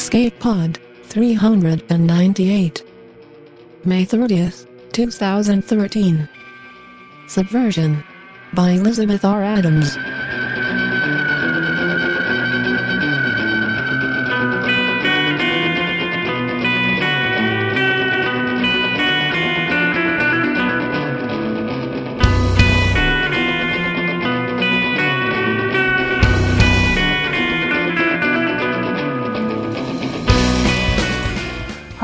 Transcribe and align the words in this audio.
Escape 0.00 0.38
Pod 0.38 0.78
398. 1.08 2.82
May 3.84 4.06
30th, 4.06 4.66
2013. 4.92 6.26
Subversion 7.28 8.02
by 8.54 8.70
Elizabeth 8.70 9.26
R. 9.26 9.42
Adams. 9.44 9.98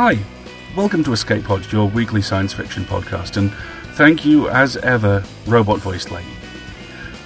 Hi, 0.06 0.20
welcome 0.76 1.02
to 1.02 1.12
Escape 1.12 1.42
Pod, 1.42 1.72
your 1.72 1.88
weekly 1.88 2.22
science 2.22 2.52
fiction 2.52 2.84
podcast, 2.84 3.36
and 3.38 3.52
thank 3.96 4.24
you 4.24 4.48
as 4.48 4.76
ever, 4.76 5.24
Robot 5.48 5.80
Voiced 5.80 6.12
Lady. 6.12 6.30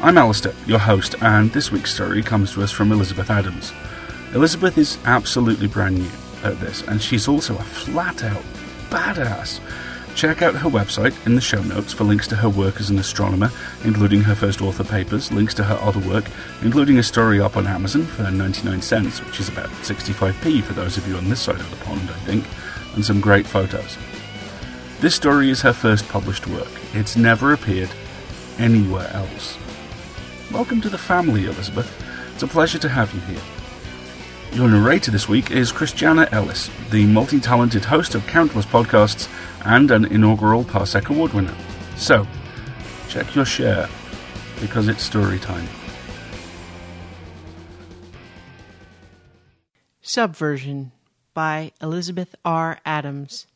I'm 0.00 0.14
Alasdair, 0.14 0.54
your 0.66 0.78
host, 0.78 1.14
and 1.20 1.52
this 1.52 1.70
week's 1.70 1.92
story 1.92 2.22
comes 2.22 2.54
to 2.54 2.62
us 2.62 2.72
from 2.72 2.90
Elizabeth 2.90 3.28
Adams. 3.28 3.74
Elizabeth 4.32 4.78
is 4.78 4.96
absolutely 5.04 5.66
brand 5.68 5.98
new 5.98 6.08
at 6.42 6.58
this, 6.60 6.80
and 6.88 7.02
she's 7.02 7.28
also 7.28 7.54
a 7.58 7.62
flat 7.62 8.24
out 8.24 8.42
badass. 8.88 9.60
Check 10.14 10.40
out 10.40 10.54
her 10.54 10.70
website 10.70 11.14
in 11.26 11.34
the 11.34 11.40
show 11.42 11.62
notes 11.62 11.92
for 11.92 12.04
links 12.04 12.26
to 12.28 12.36
her 12.36 12.48
work 12.48 12.80
as 12.80 12.88
an 12.88 12.98
astronomer, 12.98 13.50
including 13.84 14.22
her 14.22 14.34
first 14.34 14.62
author 14.62 14.84
papers, 14.84 15.30
links 15.30 15.52
to 15.54 15.64
her 15.64 15.78
other 15.82 16.00
work, 16.08 16.24
including 16.62 16.98
a 16.98 17.02
story 17.02 17.40
up 17.40 17.58
on 17.58 17.66
Amazon 17.66 18.06
for 18.06 18.30
99 18.30 18.80
cents, 18.80 19.22
which 19.22 19.38
is 19.38 19.50
about 19.50 19.68
65p 19.82 20.62
for 20.62 20.72
those 20.72 20.96
of 20.96 21.06
you 21.06 21.16
on 21.16 21.28
this 21.28 21.40
side 21.40 21.60
of 21.60 21.70
the 21.70 21.84
pond, 21.84 22.08
I 22.10 22.18
think, 22.20 22.46
and 22.94 23.04
some 23.04 23.20
great 23.20 23.46
photos. 23.46 23.96
This 25.00 25.14
story 25.14 25.50
is 25.50 25.62
her 25.62 25.72
first 25.72 26.08
published 26.08 26.46
work. 26.46 26.68
It's 26.92 27.16
never 27.16 27.52
appeared 27.52 27.90
anywhere 28.58 29.08
else. 29.12 29.56
Welcome 30.52 30.80
to 30.82 30.88
the 30.88 30.98
family, 30.98 31.46
Elizabeth. 31.46 31.90
It's 32.34 32.42
a 32.42 32.48
pleasure 32.48 32.78
to 32.78 32.88
have 32.88 33.14
you 33.14 33.20
here. 33.20 33.42
Your 34.52 34.68
narrator 34.68 35.10
this 35.10 35.28
week 35.28 35.52
is 35.52 35.70
Christiana 35.70 36.28
Ellis, 36.32 36.70
the 36.90 37.06
multi 37.06 37.38
talented 37.38 37.84
host 37.84 38.14
of 38.14 38.26
countless 38.26 38.66
podcasts 38.66 39.28
and 39.64 39.90
an 39.90 40.06
inaugural 40.06 40.64
Parsec 40.64 41.08
Award 41.08 41.32
winner. 41.32 41.54
So, 41.96 42.26
check 43.08 43.34
your 43.34 43.44
share, 43.44 43.88
because 44.60 44.88
it's 44.88 45.04
story 45.04 45.38
time. 45.38 45.68
Subversion 50.02 50.90
by 51.40 51.72
Elizabeth 51.80 52.34
R. 52.44 52.78
Adams. 52.84 53.46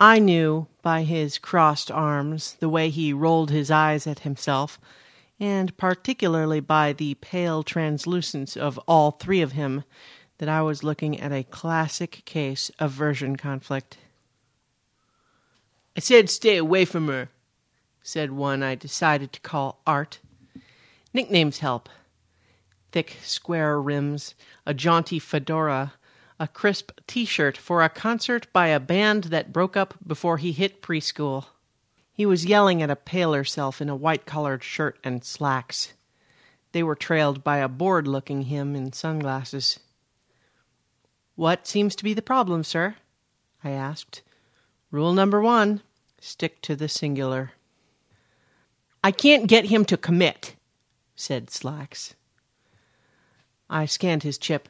I 0.00 0.18
knew 0.18 0.68
by 0.80 1.02
his 1.02 1.36
crossed 1.36 1.90
arms, 1.90 2.56
the 2.60 2.70
way 2.70 2.88
he 2.88 3.12
rolled 3.12 3.50
his 3.50 3.70
eyes 3.70 4.06
at 4.06 4.20
himself, 4.20 4.80
and 5.38 5.76
particularly 5.76 6.60
by 6.60 6.94
the 6.94 7.12
pale 7.16 7.62
translucence 7.62 8.56
of 8.56 8.78
all 8.88 9.10
three 9.10 9.42
of 9.42 9.52
him, 9.52 9.84
that 10.38 10.48
I 10.48 10.62
was 10.62 10.82
looking 10.82 11.20
at 11.20 11.30
a 11.30 11.44
classic 11.44 12.22
case 12.24 12.70
of 12.78 12.90
version 12.90 13.36
conflict. 13.36 13.98
I 15.94 16.00
said 16.00 16.30
stay 16.30 16.56
away 16.56 16.86
from 16.86 17.08
her, 17.08 17.28
said 18.02 18.30
one 18.30 18.62
I 18.62 18.76
decided 18.76 19.30
to 19.34 19.40
call 19.40 19.82
Art. 19.86 20.20
Nicknames 21.12 21.58
help. 21.58 21.90
Thick, 22.94 23.16
square 23.24 23.82
rims, 23.82 24.36
a 24.64 24.72
jaunty 24.72 25.18
fedora, 25.18 25.94
a 26.38 26.46
crisp 26.46 26.92
t 27.08 27.24
shirt 27.24 27.56
for 27.56 27.82
a 27.82 27.88
concert 27.88 28.46
by 28.52 28.68
a 28.68 28.78
band 28.78 29.24
that 29.24 29.52
broke 29.52 29.76
up 29.76 29.94
before 30.06 30.38
he 30.38 30.52
hit 30.52 30.80
preschool. 30.80 31.46
He 32.12 32.24
was 32.24 32.46
yelling 32.46 32.82
at 32.82 32.90
a 32.90 32.94
paler 32.94 33.42
self 33.42 33.80
in 33.80 33.88
a 33.88 33.96
white 33.96 34.26
collared 34.26 34.62
shirt 34.62 35.00
and 35.02 35.24
slacks. 35.24 35.94
They 36.70 36.84
were 36.84 36.94
trailed 36.94 37.42
by 37.42 37.56
a 37.56 37.66
bored 37.66 38.06
looking 38.06 38.42
him 38.42 38.76
in 38.76 38.92
sunglasses. 38.92 39.80
What 41.34 41.66
seems 41.66 41.96
to 41.96 42.04
be 42.04 42.14
the 42.14 42.22
problem, 42.22 42.62
sir? 42.62 42.94
I 43.64 43.70
asked. 43.70 44.22
Rule 44.92 45.14
number 45.14 45.40
one 45.40 45.82
stick 46.20 46.62
to 46.62 46.76
the 46.76 46.88
singular. 46.88 47.54
I 49.02 49.10
can't 49.10 49.48
get 49.48 49.64
him 49.64 49.84
to 49.86 49.96
commit, 49.96 50.54
said 51.16 51.50
Slacks. 51.50 52.14
I 53.74 53.86
scanned 53.86 54.22
his 54.22 54.38
chip. 54.38 54.68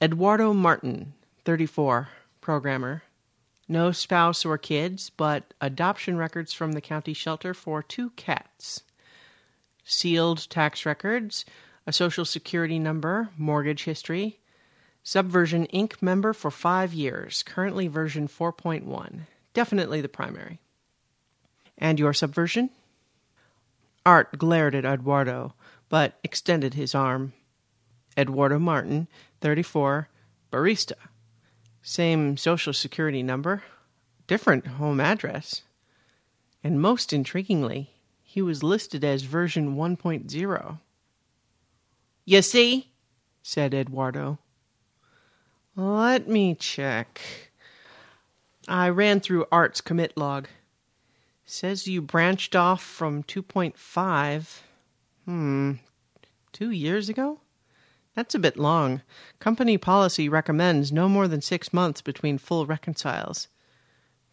Eduardo 0.00 0.54
Martin, 0.54 1.14
34, 1.44 2.10
programmer. 2.40 3.02
No 3.66 3.90
spouse 3.90 4.44
or 4.44 4.56
kids, 4.56 5.10
but 5.10 5.52
adoption 5.60 6.16
records 6.16 6.52
from 6.52 6.70
the 6.70 6.80
county 6.80 7.12
shelter 7.12 7.54
for 7.54 7.82
two 7.82 8.10
cats. 8.10 8.84
Sealed 9.82 10.48
tax 10.48 10.86
records, 10.86 11.44
a 11.88 11.92
social 11.92 12.24
security 12.24 12.78
number, 12.78 13.30
mortgage 13.36 13.82
history. 13.82 14.38
Subversion 15.02 15.66
Inc. 15.74 16.00
member 16.00 16.32
for 16.32 16.52
five 16.52 16.94
years, 16.94 17.42
currently 17.42 17.88
version 17.88 18.28
4.1. 18.28 19.22
Definitely 19.54 20.02
the 20.02 20.08
primary. 20.08 20.60
And 21.76 21.98
your 21.98 22.12
subversion? 22.12 22.70
Art 24.06 24.38
glared 24.38 24.76
at 24.76 24.84
Eduardo, 24.84 25.54
but 25.88 26.20
extended 26.22 26.74
his 26.74 26.94
arm. 26.94 27.32
Eduardo 28.16 28.58
Martin, 28.58 29.08
34, 29.40 30.08
barista. 30.52 30.94
Same 31.82 32.36
social 32.36 32.72
security 32.72 33.22
number, 33.22 33.62
different 34.26 34.66
home 34.66 35.00
address. 35.00 35.62
And 36.62 36.80
most 36.80 37.10
intriguingly, 37.10 37.88
he 38.22 38.42
was 38.42 38.62
listed 38.62 39.04
as 39.04 39.22
version 39.22 39.76
1.0. 39.76 40.78
You 42.24 42.42
see, 42.42 42.92
said 43.42 43.74
Eduardo. 43.74 44.38
Let 45.74 46.28
me 46.28 46.54
check. 46.54 47.20
I 48.68 48.88
ran 48.90 49.20
through 49.20 49.46
Art's 49.50 49.80
commit 49.80 50.16
log. 50.16 50.48
Says 51.44 51.88
you 51.88 52.02
branched 52.02 52.54
off 52.54 52.82
from 52.82 53.24
2.5. 53.24 54.60
Hmm, 55.24 55.72
two 56.52 56.70
years 56.70 57.08
ago? 57.08 57.40
That's 58.20 58.34
a 58.34 58.38
bit 58.38 58.58
long. 58.58 59.00
Company 59.38 59.78
policy 59.78 60.28
recommends 60.28 60.92
no 60.92 61.08
more 61.08 61.26
than 61.26 61.40
six 61.40 61.72
months 61.72 62.02
between 62.02 62.36
full 62.36 62.66
reconciles. 62.66 63.48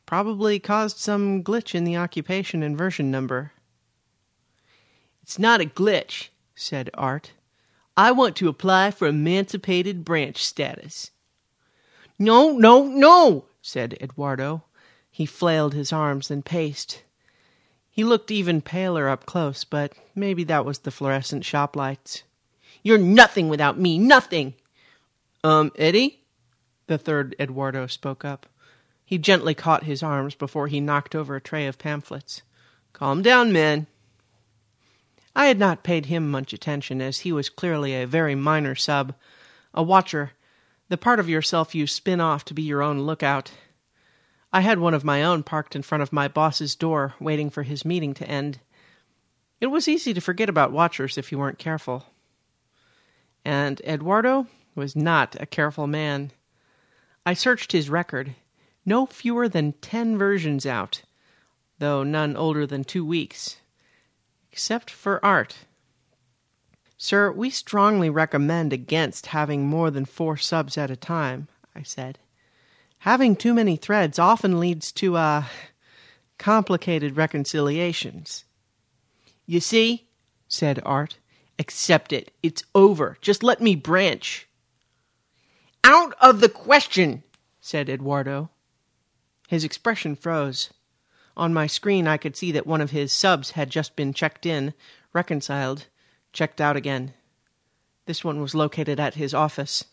Probably 0.06 0.60
caused 0.60 0.98
some 0.98 1.42
glitch 1.42 1.74
in 1.74 1.86
the 1.86 1.96
occupation 1.96 2.64
and 2.64 2.78
version 2.78 3.10
number. 3.10 3.54
It's 5.24 5.40
not 5.40 5.62
a 5.62 5.66
glitch, 5.66 6.28
said 6.54 6.90
Art. 6.96 7.32
I 7.96 8.12
want 8.12 8.36
to 8.36 8.50
apply 8.50 8.92
for 8.92 9.08
emancipated 9.08 10.04
branch 10.04 10.44
status. 10.44 11.12
No, 12.20 12.52
no, 12.52 12.84
no, 12.84 13.46
said 13.62 13.98
Eduardo. 14.02 14.64
He 15.10 15.26
flailed 15.26 15.74
his 15.74 15.94
arms 15.94 16.30
and 16.30 16.44
paced. 16.44 17.04
He 17.90 18.04
looked 18.04 18.32
even 18.32 18.62
paler 18.62 19.08
up 19.08 19.26
close, 19.26 19.64
but 19.64 19.94
maybe 20.14 20.44
that 20.44 20.66
was 20.66 20.80
the 20.80 20.92
fluorescent 20.92 21.46
shop 21.46 21.78
lights. 21.78 22.24
You're 22.88 22.98
nothing 22.98 23.50
without 23.50 23.78
me, 23.78 23.98
nothing. 23.98 24.54
Um, 25.44 25.74
Eddie? 25.76 26.24
The 26.86 26.98
third 26.98 27.36
Eduardo 27.38 27.86
spoke 27.86 28.24
up. 28.24 28.46
He 29.04 29.18
gently 29.18 29.54
caught 29.54 29.84
his 29.84 30.02
arms 30.02 30.36
before 30.36 30.68
he 30.68 30.80
knocked 30.80 31.14
over 31.14 31.36
a 31.36 31.42
tray 31.42 31.68
of 31.68 31.78
pamphlets. 31.78 32.44
Calm 32.94 33.22
down, 33.22 33.52
men. 33.52 33.88
I 35.36 35.48
had 35.48 35.60
not 35.60 35.84
paid 35.84 36.06
him 36.06 36.32
much 36.32 36.54
attention, 36.54 37.02
as 37.02 37.20
he 37.20 37.34
was 37.34 37.50
clearly 37.50 37.94
a 37.94 38.08
very 38.08 38.36
minor 38.36 38.74
sub, 38.74 39.14
a 39.74 39.84
watcher, 39.84 40.32
the 40.88 40.96
part 40.96 41.20
of 41.20 41.28
yourself 41.28 41.76
you 41.76 41.88
spin 41.88 42.22
off 42.22 42.46
to 42.46 42.54
be 42.54 42.62
your 42.62 42.82
own 42.82 43.02
lookout. 43.02 43.52
I 44.54 44.62
had 44.62 44.80
one 44.80 44.94
of 44.94 45.04
my 45.04 45.24
own 45.24 45.44
parked 45.44 45.76
in 45.76 45.82
front 45.82 46.04
of 46.04 46.14
my 46.14 46.30
boss's 46.30 46.74
door, 46.74 47.16
waiting 47.20 47.50
for 47.50 47.64
his 47.64 47.84
meeting 47.84 48.14
to 48.14 48.30
end. 48.30 48.62
It 49.60 49.68
was 49.68 49.90
easy 49.90 50.14
to 50.14 50.22
forget 50.22 50.48
about 50.48 50.72
watchers 50.72 51.18
if 51.18 51.34
you 51.34 51.38
weren't 51.38 51.60
careful. 51.60 52.06
And 53.48 53.80
Eduardo 53.86 54.48
was 54.76 54.94
not 54.94 55.38
a 55.40 55.46
careful 55.46 55.88
man. 55.88 56.32
I 57.26 57.34
searched 57.34 57.72
his 57.72 57.90
record. 57.90 58.36
No 58.86 59.06
fewer 59.06 59.48
than 59.48 59.72
ten 59.72 60.18
versions 60.18 60.66
out, 60.66 61.04
though 61.80 62.04
none 62.04 62.36
older 62.36 62.68
than 62.68 62.84
two 62.84 63.06
weeks. 63.06 63.56
Except 64.52 64.90
for 64.92 65.24
art. 65.26 65.60
Sir, 66.98 67.32
we 67.32 67.50
strongly 67.50 68.10
recommend 68.10 68.74
against 68.74 69.28
having 69.28 69.66
more 69.66 69.92
than 69.92 70.04
four 70.04 70.36
subs 70.36 70.78
at 70.78 70.92
a 70.92 70.98
time, 70.98 71.48
I 71.74 71.84
said. 71.84 72.20
Having 73.00 73.38
too 73.38 73.54
many 73.54 73.78
threads 73.78 74.20
often 74.20 74.60
leads 74.60 74.92
to, 74.92 75.16
uh, 75.16 75.46
complicated 76.38 77.16
reconciliations. 77.16 78.44
You 79.46 79.62
see, 79.62 80.10
said 80.50 80.82
Art, 80.84 81.18
Accept 81.60 82.14
it. 82.14 82.32
It's 82.44 82.64
over. 82.76 83.18
Just 83.22 83.44
let 83.44 83.62
me 83.62 83.76
branch. 83.76 84.48
Out 85.84 86.14
of 86.20 86.40
the 86.40 86.50
question, 86.50 87.24
said 87.62 87.90
Eduardo. 87.90 88.50
His 89.48 89.64
expression 89.64 90.16
froze. 90.16 90.72
On 91.36 91.54
my 91.54 91.68
screen, 91.68 92.08
I 92.08 92.18
could 92.18 92.36
see 92.36 92.52
that 92.52 92.68
one 92.68 92.82
of 92.82 92.92
his 92.92 93.14
subs 93.14 93.52
had 93.52 93.70
just 93.70 93.96
been 93.96 94.14
checked 94.14 94.46
in, 94.46 94.74
reconciled, 95.14 95.86
checked 96.34 96.60
out 96.60 96.76
again. 96.76 97.14
This 98.06 98.24
one 98.24 98.42
was 98.42 98.56
located 98.56 99.00
at 99.00 99.16
his 99.16 99.34
office. 99.34 99.86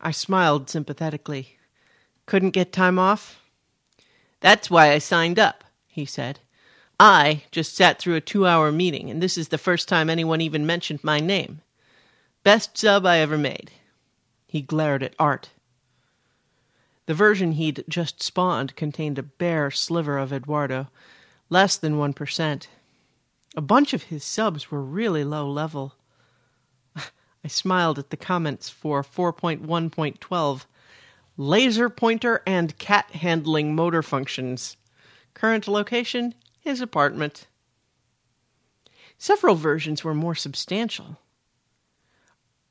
I 0.00 0.10
smiled 0.10 0.68
sympathetically. 0.68 1.58
Couldn't 2.26 2.50
get 2.50 2.72
time 2.72 2.98
off? 2.98 3.40
That's 4.40 4.70
why 4.70 4.92
I 4.92 4.98
signed 4.98 5.38
up, 5.38 5.64
he 5.86 6.04
said. 6.04 6.40
I 7.04 7.42
just 7.50 7.74
sat 7.74 7.98
through 7.98 8.14
a 8.14 8.20
two 8.20 8.46
hour 8.46 8.70
meeting, 8.70 9.10
and 9.10 9.20
this 9.20 9.36
is 9.36 9.48
the 9.48 9.58
first 9.58 9.88
time 9.88 10.08
anyone 10.08 10.40
even 10.40 10.64
mentioned 10.64 11.02
my 11.02 11.18
name. 11.18 11.60
Best 12.44 12.78
sub 12.78 13.04
I 13.04 13.18
ever 13.18 13.36
made. 13.36 13.72
He 14.46 14.62
glared 14.62 15.02
at 15.02 15.16
Art. 15.18 15.50
The 17.06 17.14
version 17.14 17.52
he'd 17.52 17.82
just 17.88 18.22
spawned 18.22 18.76
contained 18.76 19.18
a 19.18 19.24
bare 19.24 19.68
sliver 19.72 20.16
of 20.16 20.32
Eduardo, 20.32 20.90
less 21.50 21.76
than 21.76 21.96
1%. 21.96 22.66
A 23.56 23.60
bunch 23.60 23.92
of 23.92 24.04
his 24.04 24.22
subs 24.22 24.70
were 24.70 24.80
really 24.80 25.24
low 25.24 25.50
level. 25.50 25.96
I 26.96 27.48
smiled 27.48 27.98
at 27.98 28.10
the 28.10 28.16
comments 28.16 28.70
for 28.70 29.02
4.1.12 29.02 30.66
laser 31.36 31.90
pointer 31.90 32.42
and 32.46 32.78
cat 32.78 33.10
handling 33.10 33.74
motor 33.74 34.04
functions. 34.04 34.76
Current 35.34 35.66
location 35.66 36.36
his 36.62 36.80
apartment. 36.80 37.46
Several 39.18 39.54
versions 39.54 40.02
were 40.02 40.14
more 40.14 40.34
substantial. 40.34 41.18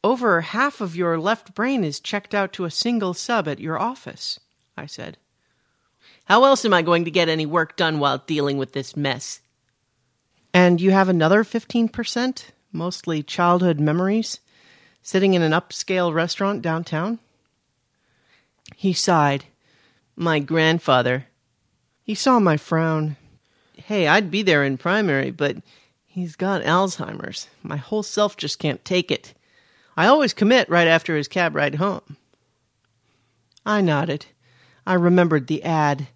Over 0.04 0.42
half 0.42 0.82
of 0.82 0.96
your 0.96 1.20
left 1.20 1.54
brain 1.54 1.84
is 1.84 2.00
checked 2.00 2.34
out 2.34 2.52
to 2.54 2.66
a 2.66 2.72
single 2.72 3.14
sub 3.14 3.48
at 3.48 3.60
your 3.60 3.78
office, 3.78 4.40
I 4.76 4.88
said. 4.88 5.18
How 6.26 6.44
else 6.44 6.66
am 6.66 6.74
I 6.74 6.82
going 6.82 7.06
to 7.06 7.12
get 7.12 7.30
any 7.30 7.46
work 7.46 7.76
done 7.76 8.00
while 8.00 8.18
dealing 8.18 8.58
with 8.58 8.74
this 8.74 8.96
mess? 8.96 9.42
And 10.54 10.82
you 10.82 10.92
have 10.92 11.10
another 11.10 11.44
15%, 11.44 12.46
mostly 12.72 13.22
childhood 13.22 13.80
memories, 13.80 14.40
sitting 15.04 15.34
in 15.34 15.42
an 15.42 15.52
upscale 15.52 16.14
restaurant 16.14 16.62
downtown? 16.62 17.20
He 18.76 18.94
sighed. 18.94 19.46
My 20.16 20.40
grandfather. 20.40 21.28
He 22.04 22.16
saw 22.16 22.40
my 22.40 22.58
frown. 22.58 23.18
Hey, 23.86 24.08
I'd 24.08 24.32
be 24.32 24.42
there 24.42 24.64
in 24.64 24.78
primary, 24.78 25.32
but 25.32 25.58
he's 26.06 26.36
got 26.36 26.62
Alzheimer's. 26.64 27.48
My 27.64 27.78
whole 27.78 28.04
self 28.04 28.38
just 28.38 28.60
can't 28.60 28.84
take 28.86 29.12
it. 29.12 29.34
I 29.98 30.08
always 30.08 30.34
commit 30.34 30.70
right 30.70 30.88
after 30.88 31.16
his 31.16 31.28
cab 31.28 31.56
ride 31.56 31.76
home. 31.76 32.18
I 33.66 33.82
nodded. 33.82 34.28
I 34.86 34.94
remembered 34.94 35.48
the 35.48 35.64
ad. 35.64 36.08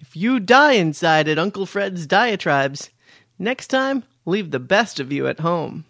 If 0.00 0.16
you 0.16 0.40
die 0.40 0.72
inside 0.72 1.28
at 1.28 1.38
Uncle 1.38 1.66
Fred's 1.66 2.06
diatribes, 2.06 2.90
next 3.38 3.68
time 3.68 4.04
leave 4.24 4.50
the 4.50 4.58
best 4.60 5.00
of 5.00 5.12
you 5.12 5.26
at 5.26 5.40
home. 5.40 5.84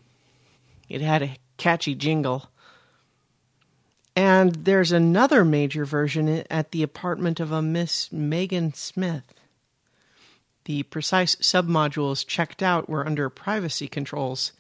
It 0.88 1.00
had 1.00 1.22
a 1.22 1.36
catchy 1.56 1.94
jingle. 1.94 2.50
And 4.16 4.54
there's 4.54 4.92
another 4.92 5.44
major 5.44 5.84
version 5.84 6.44
at 6.50 6.70
the 6.70 6.82
apartment 6.82 7.40
of 7.40 7.50
a 7.50 7.62
Miss 7.62 8.12
Megan 8.12 8.74
Smith. 8.74 9.24
The 10.64 10.82
precise 10.84 11.36
submodules 11.36 12.26
checked 12.26 12.62
out 12.62 12.88
were 12.88 13.06
under 13.06 13.28
privacy 13.28 13.86
controls. 13.86 14.52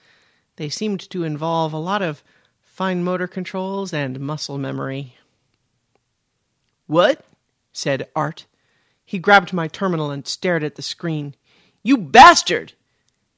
They 0.56 0.68
seemed 0.68 1.08
to 1.10 1.24
involve 1.24 1.72
a 1.72 1.78
lot 1.78 2.02
of 2.02 2.22
fine 2.60 3.02
motor 3.02 3.26
controls 3.26 3.92
and 3.92 4.20
muscle 4.20 4.58
memory. 4.58 5.16
What? 6.86 7.24
said 7.72 8.08
Art. 8.14 8.46
He 9.04 9.18
grabbed 9.18 9.52
my 9.52 9.68
terminal 9.68 10.10
and 10.10 10.26
stared 10.26 10.62
at 10.62 10.76
the 10.76 10.82
screen. 10.82 11.34
You 11.82 11.96
bastard! 11.96 12.72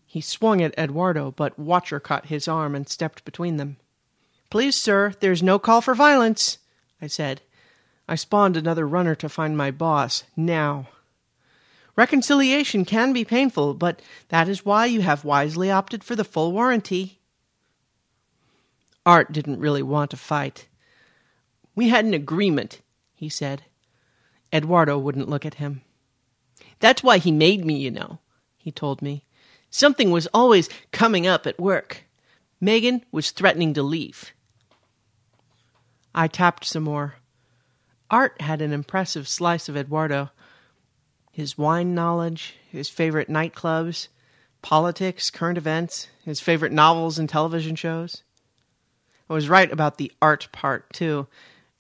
He 0.04 0.20
swung 0.20 0.62
at 0.62 0.76
Eduardo, 0.78 1.32
but 1.32 1.58
Watcher 1.58 2.00
caught 2.00 2.26
his 2.26 2.48
arm 2.48 2.74
and 2.74 2.88
stepped 2.88 3.24
between 3.24 3.56
them. 3.56 3.76
Please, 4.50 4.80
sir, 4.80 5.12
there's 5.20 5.42
no 5.42 5.58
call 5.58 5.80
for 5.80 5.94
violence, 5.94 6.58
I 7.02 7.06
said. 7.06 7.42
I 8.08 8.14
spawned 8.14 8.56
another 8.56 8.86
runner 8.86 9.14
to 9.16 9.28
find 9.28 9.56
my 9.56 9.70
boss, 9.70 10.24
now. 10.36 10.88
Reconciliation 11.96 12.84
can 12.84 13.12
be 13.12 13.24
painful, 13.24 13.74
but 13.74 14.02
that 14.28 14.48
is 14.48 14.64
why 14.64 14.84
you 14.84 15.00
have 15.00 15.24
wisely 15.24 15.70
opted 15.70 16.04
for 16.04 16.14
the 16.14 16.24
full 16.24 16.52
warranty. 16.52 17.20
Art 19.06 19.32
didn't 19.32 19.60
really 19.60 19.82
want 19.82 20.10
to 20.10 20.16
fight. 20.16 20.68
We 21.74 21.88
had 21.88 22.04
an 22.04 22.14
agreement, 22.14 22.82
he 23.14 23.28
said. 23.28 23.62
Eduardo 24.52 24.98
wouldn't 24.98 25.28
look 25.28 25.46
at 25.46 25.54
him. 25.54 25.82
That's 26.80 27.02
why 27.02 27.18
he 27.18 27.32
made 27.32 27.64
me, 27.64 27.78
you 27.78 27.90
know, 27.90 28.18
he 28.58 28.70
told 28.70 29.00
me. 29.00 29.24
Something 29.70 30.10
was 30.10 30.28
always 30.34 30.68
coming 30.92 31.26
up 31.26 31.46
at 31.46 31.58
work. 31.58 32.04
Megan 32.60 33.04
was 33.10 33.30
threatening 33.30 33.74
to 33.74 33.82
leave. 33.82 34.32
I 36.14 36.28
tapped 36.28 36.64
some 36.64 36.84
more. 36.84 37.16
Art 38.10 38.40
had 38.40 38.62
an 38.62 38.72
impressive 38.72 39.28
slice 39.28 39.68
of 39.68 39.76
Eduardo. 39.76 40.30
His 41.36 41.58
wine 41.58 41.94
knowledge, 41.94 42.54
his 42.72 42.88
favorite 42.88 43.28
nightclubs, 43.28 44.08
politics, 44.62 45.28
current 45.28 45.58
events, 45.58 46.08
his 46.24 46.40
favorite 46.40 46.72
novels 46.72 47.18
and 47.18 47.28
television 47.28 47.76
shows. 47.76 48.22
I 49.28 49.34
was 49.34 49.46
right 49.46 49.70
about 49.70 49.98
the 49.98 50.10
art 50.22 50.48
part, 50.50 50.90
too. 50.94 51.26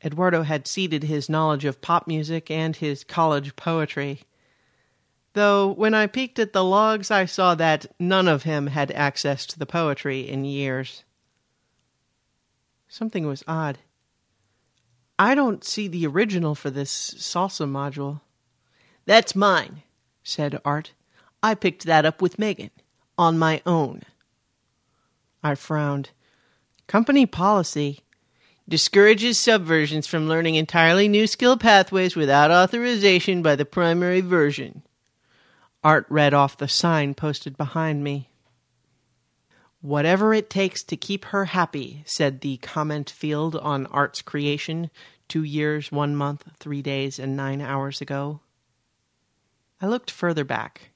Eduardo 0.04 0.42
had 0.42 0.66
ceded 0.66 1.04
his 1.04 1.30
knowledge 1.30 1.64
of 1.64 1.80
pop 1.80 2.06
music 2.06 2.50
and 2.50 2.76
his 2.76 3.02
college 3.02 3.56
poetry. 3.56 4.24
Though 5.32 5.68
when 5.72 5.94
I 5.94 6.06
peeked 6.06 6.38
at 6.38 6.52
the 6.52 6.62
logs, 6.62 7.10
I 7.10 7.24
saw 7.24 7.54
that 7.54 7.86
none 7.98 8.28
of 8.28 8.42
him 8.42 8.66
had 8.66 8.90
access 8.90 9.46
to 9.46 9.58
the 9.58 9.64
poetry 9.64 10.28
in 10.28 10.44
years. 10.44 11.02
Something 12.88 13.26
was 13.26 13.42
odd. 13.48 13.78
I 15.18 15.34
don't 15.34 15.64
see 15.64 15.88
the 15.88 16.06
original 16.06 16.54
for 16.54 16.68
this 16.68 17.14
salsa 17.14 17.66
module. 17.66 18.20
That's 19.06 19.36
mine, 19.36 19.82
said 20.22 20.60
Art. 20.64 20.92
I 21.42 21.54
picked 21.54 21.84
that 21.84 22.04
up 22.04 22.20
with 22.20 22.38
Megan, 22.38 22.70
on 23.16 23.38
my 23.38 23.62
own. 23.64 24.02
I 25.42 25.54
frowned. 25.54 26.10
Company 26.88 27.24
policy 27.24 28.00
discourages 28.68 29.38
subversions 29.38 30.08
from 30.08 30.28
learning 30.28 30.56
entirely 30.56 31.06
new 31.06 31.26
skill 31.28 31.56
pathways 31.56 32.16
without 32.16 32.50
authorization 32.50 33.42
by 33.42 33.54
the 33.54 33.64
primary 33.64 34.20
version. 34.20 34.82
Art 35.84 36.06
read 36.08 36.34
off 36.34 36.58
the 36.58 36.66
sign 36.66 37.14
posted 37.14 37.56
behind 37.56 38.02
me. 38.02 38.28
Whatever 39.80 40.34
it 40.34 40.50
takes 40.50 40.82
to 40.82 40.96
keep 40.96 41.26
her 41.26 41.44
happy, 41.44 42.02
said 42.06 42.40
the 42.40 42.56
comment 42.56 43.08
field 43.08 43.54
on 43.54 43.86
Art's 43.86 44.20
creation 44.20 44.90
two 45.28 45.44
years, 45.44 45.92
one 45.92 46.16
month, 46.16 46.44
three 46.58 46.82
days, 46.82 47.20
and 47.20 47.36
nine 47.36 47.60
hours 47.60 48.00
ago. 48.00 48.40
I 49.80 49.86
looked 49.86 50.10
further 50.10 50.44
back. 50.44 50.90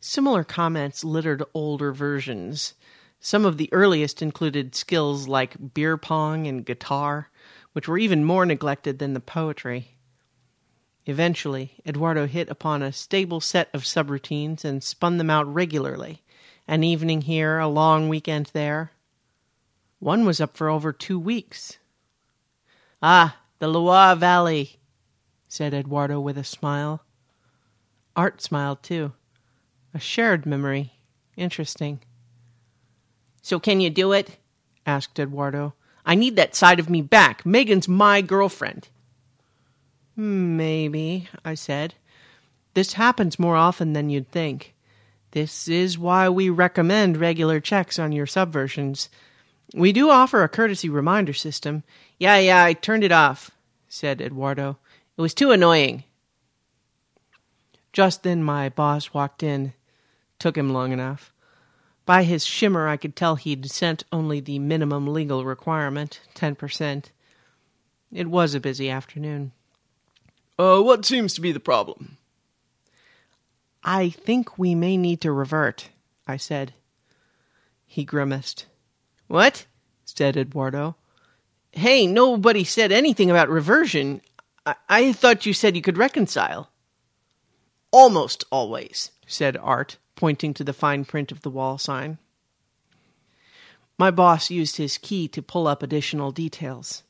Similar 0.00 0.44
comments 0.44 1.04
littered 1.04 1.42
older 1.54 1.92
versions. 1.92 2.74
Some 3.20 3.44
of 3.44 3.56
the 3.56 3.72
earliest 3.72 4.22
included 4.22 4.74
skills 4.74 5.26
like 5.26 5.74
beer 5.74 5.96
pong 5.96 6.46
and 6.46 6.64
guitar, 6.64 7.30
which 7.72 7.88
were 7.88 7.98
even 7.98 8.24
more 8.24 8.44
neglected 8.44 8.98
than 8.98 9.14
the 9.14 9.20
poetry. 9.20 9.96
Eventually, 11.06 11.80
Eduardo 11.86 12.26
hit 12.26 12.50
upon 12.50 12.82
a 12.82 12.92
stable 12.92 13.40
set 13.40 13.70
of 13.72 13.84
subroutines 13.84 14.64
and 14.64 14.84
spun 14.84 15.16
them 15.16 15.30
out 15.30 15.52
regularly 15.52 16.22
an 16.68 16.84
evening 16.84 17.22
here, 17.22 17.58
a 17.58 17.66
long 17.66 18.10
weekend 18.10 18.50
there. 18.52 18.92
One 20.00 20.26
was 20.26 20.38
up 20.38 20.54
for 20.54 20.68
over 20.68 20.92
two 20.92 21.18
weeks. 21.18 21.78
Ah, 23.02 23.38
the 23.58 23.68
Loire 23.68 24.14
Valley, 24.14 24.78
said 25.48 25.72
Eduardo 25.72 26.20
with 26.20 26.36
a 26.36 26.44
smile. 26.44 27.02
Art 28.18 28.42
smiled 28.42 28.82
too. 28.82 29.12
A 29.94 30.00
shared 30.00 30.44
memory. 30.44 30.92
Interesting. 31.36 32.00
So 33.42 33.60
can 33.60 33.80
you 33.80 33.90
do 33.90 34.10
it? 34.10 34.38
asked 34.84 35.20
Eduardo. 35.20 35.74
I 36.04 36.16
need 36.16 36.34
that 36.34 36.56
side 36.56 36.80
of 36.80 36.90
me 36.90 37.00
back. 37.00 37.46
Megan's 37.46 37.86
my 37.86 38.20
girlfriend. 38.20 38.88
Maybe, 40.16 41.28
I 41.44 41.54
said. 41.54 41.94
This 42.74 42.94
happens 42.94 43.38
more 43.38 43.54
often 43.54 43.92
than 43.92 44.10
you'd 44.10 44.32
think. 44.32 44.74
This 45.30 45.68
is 45.68 45.96
why 45.96 46.28
we 46.28 46.50
recommend 46.50 47.18
regular 47.18 47.60
checks 47.60 48.00
on 48.00 48.10
your 48.10 48.26
subversions. 48.26 49.10
We 49.74 49.92
do 49.92 50.10
offer 50.10 50.42
a 50.42 50.48
courtesy 50.48 50.88
reminder 50.88 51.34
system. 51.34 51.84
Yeah, 52.18 52.38
yeah, 52.38 52.64
I 52.64 52.72
turned 52.72 53.04
it 53.04 53.12
off, 53.12 53.52
said 53.88 54.20
Eduardo. 54.20 54.76
It 55.16 55.20
was 55.20 55.34
too 55.34 55.52
annoying. 55.52 56.02
Just 57.92 58.22
then 58.22 58.42
my 58.42 58.68
boss 58.68 59.14
walked 59.14 59.42
in. 59.42 59.72
Took 60.38 60.56
him 60.56 60.72
long 60.72 60.92
enough. 60.92 61.32
By 62.06 62.22
his 62.22 62.46
shimmer, 62.46 62.88
I 62.88 62.96
could 62.96 63.14
tell 63.16 63.36
he'd 63.36 63.70
sent 63.70 64.04
only 64.10 64.40
the 64.40 64.58
minimum 64.58 65.06
legal 65.06 65.44
requirement, 65.44 66.20
10%. 66.34 67.06
It 68.12 68.28
was 68.28 68.54
a 68.54 68.60
busy 68.60 68.88
afternoon. 68.88 69.52
Uh, 70.58 70.80
what 70.80 71.04
seems 71.04 71.34
to 71.34 71.40
be 71.40 71.52
the 71.52 71.60
problem? 71.60 72.16
I 73.84 74.08
think 74.08 74.58
we 74.58 74.74
may 74.74 74.96
need 74.96 75.20
to 75.20 75.32
revert, 75.32 75.90
I 76.26 76.36
said. 76.36 76.72
He 77.86 78.04
grimaced. 78.04 78.66
What? 79.26 79.66
said 80.04 80.36
Eduardo. 80.36 80.96
Hey, 81.72 82.06
nobody 82.06 82.64
said 82.64 82.90
anything 82.90 83.30
about 83.30 83.50
reversion. 83.50 84.22
I, 84.64 84.74
I 84.88 85.12
thought 85.12 85.46
you 85.46 85.52
said 85.52 85.76
you 85.76 85.82
could 85.82 85.98
reconcile. 85.98 86.70
Almost 87.90 88.44
always, 88.50 89.12
said 89.26 89.56
Art, 89.56 89.98
pointing 90.14 90.52
to 90.54 90.64
the 90.64 90.72
fine 90.72 91.04
print 91.04 91.32
of 91.32 91.42
the 91.42 91.50
wall 91.50 91.78
sign. 91.78 92.18
My 93.98 94.10
boss 94.10 94.50
used 94.50 94.76
his 94.76 94.98
key 94.98 95.26
to 95.28 95.42
pull 95.42 95.66
up 95.66 95.82
additional 95.82 96.30
details. 96.30 97.02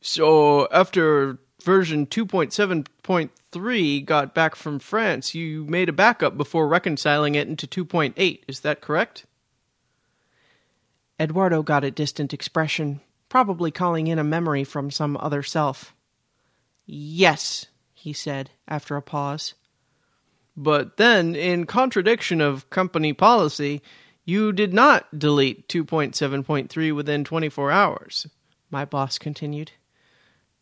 So, 0.00 0.66
after 0.72 1.38
version 1.62 2.06
2.7.3 2.06 4.04
got 4.04 4.34
back 4.34 4.56
from 4.56 4.78
France, 4.78 5.34
you 5.34 5.64
made 5.66 5.88
a 5.88 5.92
backup 5.92 6.36
before 6.36 6.66
reconciling 6.66 7.34
it 7.34 7.46
into 7.48 7.66
2.8. 7.66 8.40
Is 8.48 8.60
that 8.60 8.80
correct? 8.80 9.26
Eduardo 11.20 11.62
got 11.62 11.84
a 11.84 11.90
distant 11.90 12.32
expression, 12.32 13.02
probably 13.28 13.70
calling 13.70 14.06
in 14.06 14.18
a 14.18 14.24
memory 14.24 14.64
from 14.64 14.90
some 14.90 15.18
other 15.18 15.42
self. 15.42 15.94
Yes, 16.86 17.66
he 17.92 18.14
said 18.14 18.50
after 18.66 18.96
a 18.96 19.02
pause. 19.02 19.52
But 20.62 20.98
then, 20.98 21.34
in 21.34 21.64
contradiction 21.64 22.42
of 22.42 22.68
company 22.68 23.14
policy, 23.14 23.80
you 24.26 24.52
did 24.52 24.74
not 24.74 25.18
delete 25.18 25.66
2.7.3 25.68 26.94
within 26.94 27.24
24 27.24 27.70
hours, 27.70 28.26
my 28.70 28.84
boss 28.84 29.16
continued. 29.16 29.72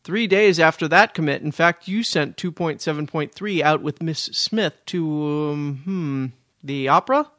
Three 0.04 0.28
days 0.28 0.60
after 0.60 0.86
that 0.86 1.14
commit, 1.14 1.42
in 1.42 1.50
fact, 1.50 1.88
you 1.88 2.04
sent 2.04 2.36
2.7.3 2.36 3.60
out 3.60 3.82
with 3.82 4.00
Miss 4.00 4.20
Smith 4.20 4.76
to, 4.86 5.26
um, 5.26 5.80
hmm, 5.82 6.26
the 6.62 6.86
opera? 6.86 7.32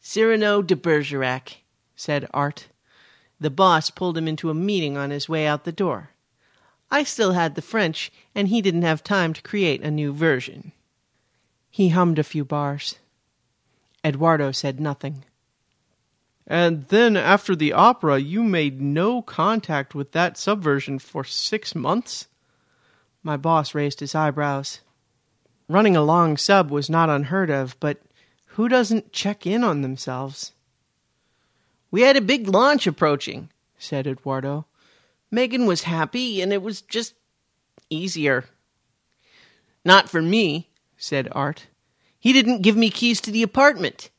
Cyrano 0.00 0.62
de 0.62 0.74
Bergerac, 0.74 1.58
said 1.94 2.30
Art. 2.32 2.68
The 3.38 3.50
boss 3.50 3.90
pulled 3.90 4.16
him 4.16 4.26
into 4.26 4.48
a 4.48 4.54
meeting 4.54 4.96
on 4.96 5.10
his 5.10 5.28
way 5.28 5.46
out 5.46 5.64
the 5.64 5.70
door. 5.70 6.12
I 6.90 7.04
still 7.04 7.32
had 7.32 7.56
the 7.56 7.62
French, 7.62 8.10
and 8.34 8.48
he 8.48 8.62
didn't 8.62 8.88
have 8.88 9.04
time 9.04 9.34
to 9.34 9.42
create 9.42 9.82
a 9.82 9.90
new 9.90 10.14
version. 10.14 10.72
He 11.70 11.90
hummed 11.90 12.18
a 12.18 12.24
few 12.24 12.44
bars. 12.44 12.96
Eduardo 14.04 14.50
said 14.50 14.80
nothing. 14.80 15.24
And 16.46 16.88
then 16.88 17.16
after 17.16 17.54
the 17.54 17.72
opera, 17.72 18.18
you 18.18 18.42
made 18.42 18.80
no 18.80 19.22
contact 19.22 19.94
with 19.94 20.10
that 20.12 20.36
subversion 20.36 20.98
for 20.98 21.22
six 21.22 21.74
months? 21.76 22.26
My 23.22 23.36
boss 23.36 23.74
raised 23.74 24.00
his 24.00 24.16
eyebrows. 24.16 24.80
Running 25.68 25.96
a 25.96 26.02
long 26.02 26.36
sub 26.36 26.70
was 26.70 26.90
not 26.90 27.08
unheard 27.08 27.50
of, 27.50 27.78
but 27.78 27.98
who 28.46 28.68
doesn't 28.68 29.12
check 29.12 29.46
in 29.46 29.62
on 29.62 29.82
themselves? 29.82 30.52
We 31.92 32.02
had 32.02 32.16
a 32.16 32.20
big 32.20 32.48
launch 32.48 32.88
approaching, 32.88 33.50
said 33.78 34.08
Eduardo. 34.08 34.66
Megan 35.30 35.66
was 35.66 35.82
happy, 35.84 36.42
and 36.42 36.52
it 36.52 36.62
was 36.62 36.82
just 36.82 37.14
easier. 37.90 38.46
Not 39.84 40.08
for 40.08 40.20
me, 40.20 40.69
said 41.00 41.28
Art. 41.32 41.66
He 42.18 42.32
didn't 42.32 42.62
give 42.62 42.76
me 42.76 42.90
keys 42.90 43.20
to 43.22 43.30
the 43.30 43.42
apartment 43.42 44.10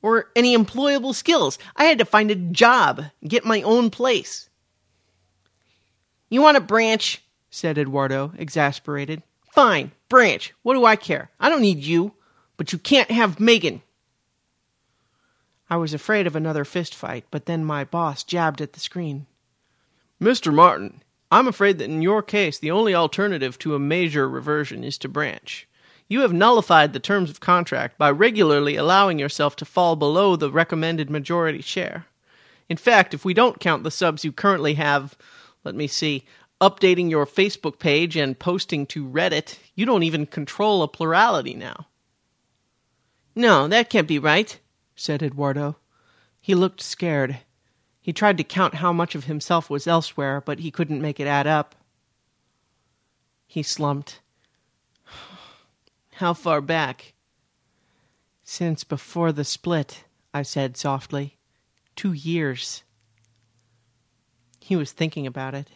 or 0.00 0.30
any 0.36 0.56
employable 0.56 1.14
skills. 1.14 1.58
I 1.74 1.84
had 1.84 1.98
to 1.98 2.04
find 2.04 2.30
a 2.30 2.36
job, 2.36 3.02
get 3.26 3.44
my 3.44 3.60
own 3.62 3.90
place. 3.90 4.48
You 6.30 6.40
want 6.40 6.56
a 6.56 6.60
branch? 6.60 7.22
said 7.50 7.76
Eduardo, 7.76 8.32
exasperated. 8.38 9.22
Fine, 9.50 9.90
branch. 10.08 10.54
What 10.62 10.74
do 10.74 10.84
I 10.84 10.96
care? 10.96 11.30
I 11.40 11.48
don't 11.48 11.62
need 11.62 11.78
you, 11.78 12.14
but 12.56 12.72
you 12.72 12.78
can't 12.78 13.10
have 13.10 13.40
Megan. 13.40 13.82
I 15.68 15.76
was 15.76 15.92
afraid 15.92 16.26
of 16.26 16.36
another 16.36 16.64
fist 16.64 16.94
fight, 16.94 17.24
but 17.30 17.46
then 17.46 17.64
my 17.64 17.84
boss 17.84 18.22
jabbed 18.22 18.60
at 18.60 18.74
the 18.74 18.80
screen. 18.80 19.26
Mr. 20.20 20.54
Martin, 20.54 21.02
I'm 21.32 21.48
afraid 21.48 21.78
that 21.78 21.90
in 21.90 22.02
your 22.02 22.22
case 22.22 22.58
the 22.58 22.70
only 22.70 22.94
alternative 22.94 23.58
to 23.60 23.74
a 23.74 23.80
major 23.80 24.28
reversion 24.28 24.84
is 24.84 24.98
to 24.98 25.08
branch. 25.08 25.66
You 26.08 26.20
have 26.20 26.32
nullified 26.32 26.92
the 26.92 27.00
terms 27.00 27.30
of 27.30 27.40
contract 27.40 27.98
by 27.98 28.10
regularly 28.10 28.76
allowing 28.76 29.18
yourself 29.18 29.56
to 29.56 29.64
fall 29.64 29.96
below 29.96 30.36
the 30.36 30.50
recommended 30.50 31.10
majority 31.10 31.60
share. 31.60 32.06
In 32.68 32.76
fact, 32.76 33.14
if 33.14 33.24
we 33.24 33.34
don't 33.34 33.60
count 33.60 33.82
the 33.82 33.90
subs 33.90 34.24
you 34.24 34.32
currently 34.32 34.74
have, 34.74 35.16
let 35.64 35.74
me 35.74 35.86
see, 35.86 36.24
updating 36.60 37.10
your 37.10 37.26
Facebook 37.26 37.78
page 37.78 38.16
and 38.16 38.38
posting 38.38 38.86
to 38.86 39.06
Reddit, 39.06 39.58
you 39.74 39.84
don't 39.84 40.04
even 40.04 40.26
control 40.26 40.82
a 40.82 40.88
plurality 40.88 41.54
now. 41.54 41.86
No, 43.34 43.68
that 43.68 43.90
can't 43.90 44.08
be 44.08 44.18
right, 44.18 44.58
said 44.94 45.22
Eduardo. 45.22 45.76
He 46.40 46.54
looked 46.54 46.80
scared. 46.80 47.38
He 48.00 48.12
tried 48.12 48.38
to 48.38 48.44
count 48.44 48.74
how 48.74 48.92
much 48.92 49.14
of 49.14 49.24
himself 49.24 49.68
was 49.68 49.86
elsewhere, 49.86 50.40
but 50.40 50.60
he 50.60 50.70
couldn't 50.70 51.02
make 51.02 51.18
it 51.18 51.26
add 51.26 51.46
up. 51.46 51.74
He 53.46 53.62
slumped. 53.62 54.20
How 56.16 56.32
far 56.32 56.62
back? 56.62 57.12
Since 58.42 58.84
before 58.84 59.32
the 59.32 59.44
split, 59.44 60.04
I 60.32 60.44
said 60.44 60.78
softly. 60.78 61.36
Two 61.94 62.14
years. 62.14 62.84
He 64.58 64.76
was 64.76 64.92
thinking 64.92 65.26
about 65.26 65.52
it. 65.52 65.68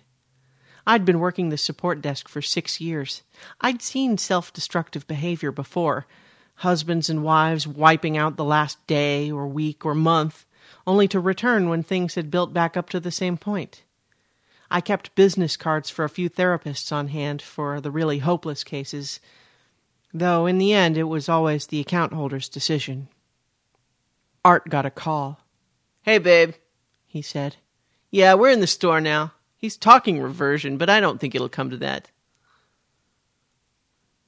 I'd 0.86 1.04
been 1.04 1.20
working 1.20 1.50
the 1.50 1.58
support 1.58 2.00
desk 2.00 2.26
for 2.26 2.40
six 2.40 2.80
years. 2.80 3.22
I'd 3.60 3.82
seen 3.82 4.16
self 4.16 4.50
destructive 4.50 5.06
behavior 5.06 5.52
before 5.52 6.06
husbands 6.54 7.10
and 7.10 7.22
wives 7.22 7.66
wiping 7.66 8.16
out 8.16 8.36
the 8.36 8.44
last 8.44 8.78
day 8.86 9.30
or 9.30 9.46
week 9.46 9.84
or 9.84 9.94
month, 9.94 10.46
only 10.86 11.06
to 11.08 11.20
return 11.20 11.68
when 11.68 11.82
things 11.82 12.14
had 12.14 12.30
built 12.30 12.54
back 12.54 12.78
up 12.78 12.88
to 12.88 12.98
the 13.00 13.10
same 13.10 13.36
point. 13.36 13.82
I 14.70 14.80
kept 14.80 15.14
business 15.14 15.58
cards 15.58 15.90
for 15.90 16.06
a 16.06 16.08
few 16.08 16.30
therapists 16.30 16.92
on 16.92 17.08
hand 17.08 17.42
for 17.42 17.78
the 17.78 17.90
really 17.90 18.20
hopeless 18.20 18.64
cases, 18.64 19.20
though 20.12 20.46
in 20.46 20.58
the 20.58 20.72
end 20.72 20.96
it 20.96 21.04
was 21.04 21.28
always 21.28 21.66
the 21.66 21.80
account 21.80 22.12
holder's 22.12 22.48
decision. 22.48 23.08
Art 24.44 24.68
got 24.68 24.86
a 24.86 24.90
call. 24.90 25.40
Hey, 26.02 26.18
babe, 26.18 26.54
he 27.06 27.22
said. 27.22 27.56
Yeah, 28.10 28.34
we're 28.34 28.50
in 28.50 28.60
the 28.60 28.66
store 28.66 29.00
now. 29.00 29.32
He's 29.56 29.76
talking 29.76 30.20
reversion, 30.20 30.78
but 30.78 30.88
I 30.88 31.00
don't 31.00 31.20
think 31.20 31.34
it'll 31.34 31.48
come 31.48 31.70
to 31.70 31.76
that. 31.78 32.10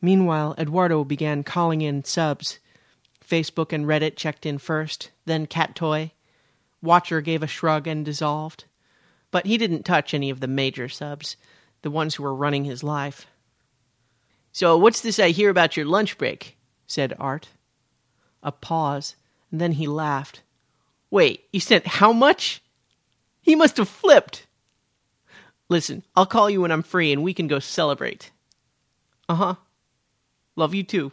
Meanwhile, 0.03 0.55
Eduardo 0.59 1.05
began 1.05 1.43
calling 1.43 1.81
in 1.81 2.05
subs. 2.05 2.59
Facebook 3.27 3.73
and 3.73 3.87
Reddit 3.87 4.17
checked 4.17 4.45
in 4.45 4.59
first, 4.59 5.11
then 5.25 5.47
Cattoy. 5.47 6.11
Watcher 6.83 7.21
gave 7.21 7.43
a 7.43 7.47
shrug 7.47 7.87
and 7.87 8.05
dissolved. 8.05 8.65
But 9.31 9.47
he 9.47 9.57
didn't 9.57 9.85
touch 9.85 10.12
any 10.12 10.29
of 10.29 10.41
the 10.41 10.49
major 10.49 10.89
subs, 10.89 11.37
the 11.81 11.91
ones 11.91 12.17
who 12.17 12.25
were 12.25 12.35
running 12.35 12.65
his 12.65 12.83
life. 12.83 13.27
So, 14.52 14.76
what's 14.76 15.00
this 15.00 15.18
I 15.18 15.30
hear 15.30 15.49
about 15.50 15.76
your 15.76 15.87
lunch 15.87 16.18
break? 16.18 16.59
said 16.87 17.14
Art. 17.18 17.49
A 18.42 18.52
pause, 18.52 19.16
and 19.50 19.61
then 19.61 19.73
he 19.73 19.87
laughed. 19.87 20.42
Wait, 21.11 21.44
you 21.52 21.61
sent 21.61 21.87
how 21.87 22.12
much? 22.12 22.62
He 23.40 23.54
must 23.54 23.78
have 23.78 23.88
flipped. 23.88 24.47
Listen, 25.68 26.02
I'll 26.14 26.26
call 26.26 26.50
you 26.50 26.61
when 26.61 26.71
I'm 26.71 26.82
free 26.82 27.12
and 27.12 27.23
we 27.23 27.32
can 27.32 27.49
go 27.49 27.59
celebrate. 27.59 28.30
Uh 29.28 29.35
huh. 29.35 29.54
Love 30.54 30.75
you 30.75 30.82
too. 30.82 31.12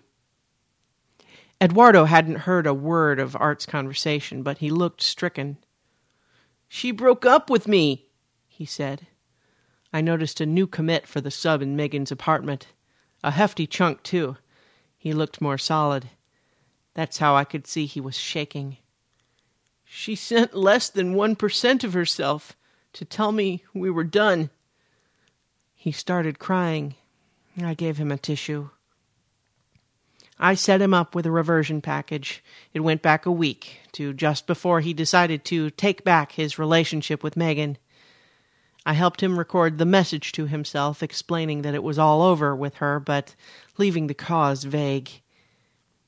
Eduardo 1.61 2.05
hadn't 2.05 2.39
heard 2.39 2.67
a 2.67 2.73
word 2.73 3.19
of 3.19 3.37
Art's 3.37 3.65
conversation, 3.65 4.43
but 4.43 4.57
he 4.57 4.69
looked 4.69 5.01
stricken. 5.01 5.57
She 6.67 6.91
broke 6.91 7.25
up 7.25 7.49
with 7.49 7.67
me, 7.67 8.07
he 8.47 8.65
said. 8.65 9.07
I 9.93 10.01
noticed 10.01 10.41
a 10.41 10.45
new 10.45 10.67
commit 10.67 11.07
for 11.07 11.21
the 11.21 11.31
sub 11.31 11.61
in 11.61 11.75
Megan's 11.75 12.11
apartment. 12.11 12.67
A 13.23 13.31
hefty 13.31 13.67
chunk, 13.67 14.03
too. 14.03 14.37
He 14.97 15.13
looked 15.13 15.41
more 15.41 15.57
solid. 15.57 16.09
That's 16.93 17.19
how 17.19 17.35
I 17.35 17.43
could 17.43 17.67
see 17.67 17.85
he 17.85 18.01
was 18.01 18.17
shaking. 18.17 18.77
She 19.85 20.15
sent 20.15 20.53
less 20.53 20.89
than 20.89 21.13
one 21.13 21.35
percent 21.35 21.83
of 21.83 21.93
herself 21.93 22.55
to 22.93 23.05
tell 23.05 23.31
me 23.31 23.63
we 23.73 23.89
were 23.89 24.03
done. 24.03 24.49
He 25.73 25.91
started 25.91 26.39
crying. 26.39 26.95
I 27.61 27.73
gave 27.73 27.97
him 27.97 28.11
a 28.11 28.17
tissue. 28.17 28.69
I 30.37 30.53
set 30.53 30.81
him 30.81 30.93
up 30.93 31.15
with 31.15 31.25
a 31.25 31.31
reversion 31.31 31.81
package. 31.81 32.43
It 32.73 32.79
went 32.79 33.01
back 33.01 33.25
a 33.25 33.31
week 33.31 33.79
to 33.93 34.13
just 34.13 34.47
before 34.47 34.79
he 34.79 34.93
decided 34.93 35.43
to 35.45 35.69
take 35.71 36.03
back 36.03 36.33
his 36.33 36.59
relationship 36.59 37.23
with 37.23 37.35
Megan. 37.35 37.77
I 38.89 38.93
helped 38.93 39.21
him 39.21 39.37
record 39.37 39.77
the 39.77 39.85
message 39.85 40.31
to 40.31 40.47
himself 40.47 41.03
explaining 41.03 41.61
that 41.61 41.75
it 41.75 41.83
was 41.83 41.99
all 41.99 42.23
over 42.23 42.55
with 42.55 42.77
her, 42.77 42.99
but 42.99 43.35
leaving 43.77 44.07
the 44.07 44.15
cause 44.15 44.63
vague. 44.63 45.21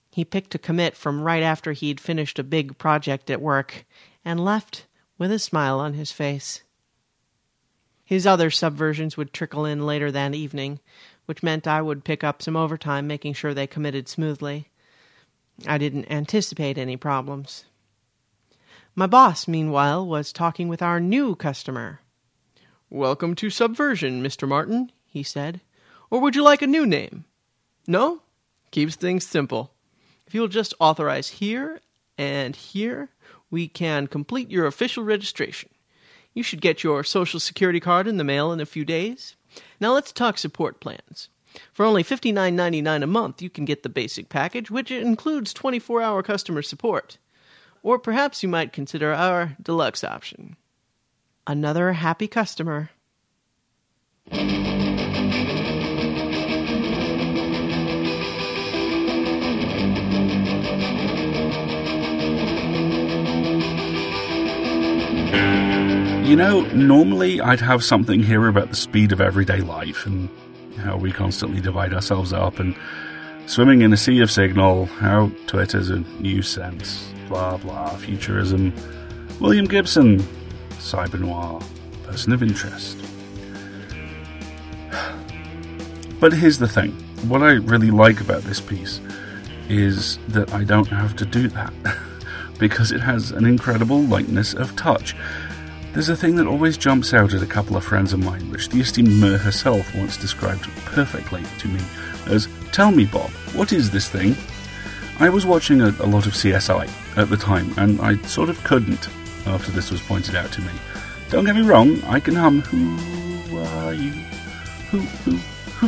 He 0.09 0.25
picked 0.25 0.55
a 0.55 0.57
commit 0.57 0.97
from 0.97 1.21
right 1.21 1.43
after 1.43 1.73
he'd 1.73 2.00
finished 2.00 2.39
a 2.39 2.43
big 2.43 2.79
project 2.79 3.29
at 3.29 3.39
work 3.39 3.85
and 4.25 4.43
left 4.43 4.88
with 5.19 5.31
a 5.31 5.38
smile 5.38 5.79
on 5.79 5.93
his 5.93 6.11
face. 6.11 6.63
His 8.03 8.25
other 8.25 8.50
subversions 8.50 9.15
would 9.15 9.31
trickle 9.31 9.63
in 9.63 9.85
later 9.85 10.11
that 10.11 10.33
evening, 10.33 10.79
which 11.27 11.43
meant 11.43 11.67
I 11.67 11.83
would 11.83 12.03
pick 12.03 12.23
up 12.23 12.41
some 12.41 12.55
overtime 12.55 13.05
making 13.05 13.35
sure 13.35 13.53
they 13.53 13.67
committed 13.67 14.09
smoothly. 14.09 14.69
I 15.67 15.77
didn't 15.77 16.09
anticipate 16.09 16.79
any 16.79 16.97
problems. 16.97 17.65
My 18.95 19.05
boss, 19.05 19.47
meanwhile, 19.47 20.03
was 20.03 20.33
talking 20.33 20.67
with 20.67 20.81
our 20.81 21.00
new 21.00 21.35
customer. 21.35 22.00
Welcome 22.93 23.36
to 23.36 23.50
Subversion, 23.50 24.21
Mr. 24.21 24.45
Martin, 24.45 24.91
he 25.05 25.24
said. 25.24 25.62
Or 26.10 26.19
would 26.19 26.36
you 26.36 26.43
like 26.43 26.62
a 26.62 26.67
new 26.67 26.86
name? 26.86 27.24
No? 27.88 28.21
Keeps 28.71 28.98
things 28.98 29.25
simple. 29.25 29.71
If 30.27 30.36
you'll 30.36 30.50
just 30.50 30.74
authorize 30.77 31.29
here 31.29 31.79
and 32.17 32.53
here, 32.53 33.07
we 33.50 33.69
can 33.69 34.07
complete 34.07 34.51
your 34.51 34.65
official 34.65 35.05
registration. 35.05 35.69
You 36.33 36.43
should 36.43 36.60
get 36.60 36.83
your 36.83 37.05
social 37.05 37.39
security 37.39 37.79
card 37.79 38.10
in 38.10 38.17
the 38.17 38.25
mail 38.25 38.51
in 38.51 38.60
a 38.60 38.65
few 38.65 38.83
days. 38.83 39.38
Now 39.79 39.93
let's 39.93 40.12
talk 40.12 40.38
support 40.38 40.81
plans. 40.81 41.29
For 41.71 41.86
only 41.86 42.03
$59.99 42.03 43.03
a 43.03 43.07
month, 43.07 43.41
you 43.41 43.50
can 43.50 43.63
get 43.63 43.83
the 43.83 43.89
basic 43.89 44.27
package, 44.27 44.69
which 44.69 44.91
includes 44.91 45.53
24 45.53 46.01
hour 46.01 46.21
customer 46.24 46.62
support. 46.62 47.19
Or 47.83 47.98
perhaps 47.98 48.43
you 48.43 48.50
might 48.50 48.74
consider 48.74 49.13
our 49.13 49.55
deluxe 49.63 50.03
option. 50.03 50.57
Another 51.48 51.93
happy 51.93 52.27
customer. 52.27 52.91
You 66.31 66.38
know, 66.38 66.62
normally 66.74 67.41
I'd 67.41 67.60
have 67.60 67.83
something 67.83 68.24
here 68.24 68.48
about 68.48 68.69
the 68.69 68.75
speed 68.75 69.12
of 69.12 69.19
everyday 69.19 69.60
life 69.60 70.05
and 70.05 70.29
how 70.77 70.95
we 70.95 71.12
constantly 71.12 71.60
divide 71.60 71.93
ourselves 71.93 72.31
up 72.31 72.60
and 72.60 72.74
swimming 73.48 73.81
in 73.81 73.91
a 73.91 73.98
sea 73.98 74.21
of 74.21 74.31
signal, 74.31 74.86
how 74.86 75.31
Twitter's 75.48 75.89
a 75.89 76.00
nuisance, 76.21 77.12
blah 77.27 77.57
blah, 77.57 77.98
futurism. 77.98 78.74
William 79.41 79.65
Gibson, 79.65 80.25
cyber 80.81 81.19
noir, 81.19 81.61
person 82.03 82.33
of 82.33 82.43
interest. 82.43 82.97
But 86.19 86.33
here's 86.33 86.57
the 86.57 86.67
thing 86.67 86.91
what 87.27 87.43
I 87.43 87.51
really 87.53 87.91
like 87.91 88.19
about 88.19 88.41
this 88.43 88.59
piece 88.59 89.00
is 89.69 90.17
that 90.29 90.53
I 90.53 90.63
don't 90.63 90.88
have 90.88 91.15
to 91.17 91.25
do 91.25 91.47
that 91.50 91.73
because 92.59 92.91
it 92.91 93.01
has 93.01 93.31
an 93.31 93.45
incredible 93.45 94.01
lightness 94.01 94.53
of 94.53 94.75
touch. 94.75 95.15
There's 95.93 96.09
a 96.09 96.15
thing 96.15 96.35
that 96.38 96.47
always 96.47 96.77
jumps 96.77 97.13
out 97.13 97.33
at 97.33 97.43
a 97.43 97.47
couple 97.47 97.75
of 97.75 97.83
friends 97.83 98.13
of 98.13 98.23
mine, 98.23 98.50
which 98.50 98.69
the 98.69 98.79
esteemed 98.79 99.13
Mur 99.13 99.38
herself 99.38 99.93
once 99.95 100.17
described 100.17 100.63
perfectly 100.85 101.43
to 101.59 101.67
me 101.67 101.81
as 102.27 102.47
Tell 102.71 102.91
me, 102.91 103.05
Bob, 103.05 103.29
what 103.53 103.73
is 103.73 103.91
this 103.91 104.07
thing? 104.07 104.35
I 105.19 105.27
was 105.27 105.45
watching 105.45 105.81
a, 105.81 105.89
a 106.00 106.07
lot 106.07 106.25
of 106.25 106.33
CSI 106.33 107.17
at 107.17 107.29
the 107.29 107.35
time, 107.35 107.73
and 107.77 108.00
I 108.00 108.15
sort 108.27 108.50
of 108.50 108.63
couldn't 108.63 109.09
after 109.45 109.71
this 109.71 109.91
was 109.91 110.01
pointed 110.01 110.36
out 110.36 110.51
to 110.53 110.62
me. 110.62 110.71
Don't 111.29 111.45
get 111.45 111.55
me 111.55 111.62
wrong, 111.62 112.03
I 112.03 112.19
can 112.19 112.36
hum 112.36 112.62
Who 112.62 113.57
are 113.57 113.93
you? 113.93 114.12
Who, 114.91 115.00
who, 115.00 115.38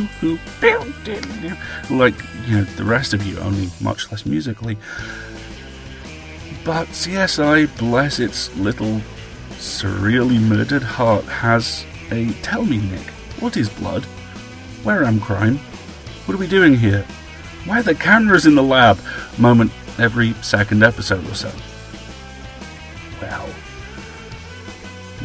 who? 0.20 0.38
Like, 1.90 2.14
you 2.46 2.56
know, 2.58 2.64
the 2.64 2.84
rest 2.84 3.12
of 3.14 3.26
you, 3.26 3.38
only 3.38 3.68
much 3.80 4.10
less 4.10 4.24
musically. 4.24 4.78
But 6.64 6.88
CSI, 6.88 7.78
bless 7.78 8.18
its 8.18 8.54
little 8.56 9.00
surreally 9.50 10.40
murdered 10.40 10.82
heart 10.82 11.24
has 11.24 11.84
a 12.10 12.32
tell 12.42 12.64
me, 12.64 12.78
Nick, 12.78 13.06
what 13.40 13.56
is 13.56 13.68
blood? 13.68 14.04
Where 14.82 15.04
am 15.04 15.20
crime? 15.20 15.58
What 16.26 16.34
are 16.34 16.38
we 16.38 16.46
doing 16.46 16.74
here? 16.74 17.02
Why 17.66 17.80
are 17.80 17.82
there 17.82 17.94
cameras 17.94 18.46
in 18.46 18.54
the 18.54 18.62
lab? 18.62 18.98
Moment 19.38 19.72
every 19.98 20.32
second 20.42 20.82
episode 20.82 21.28
or 21.30 21.34
so. 21.34 21.52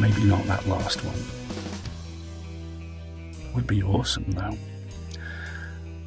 Maybe 0.00 0.24
not 0.24 0.44
that 0.46 0.66
last 0.66 1.00
one. 1.04 1.18
Would 3.54 3.66
be 3.66 3.82
awesome 3.82 4.30
though. 4.30 4.56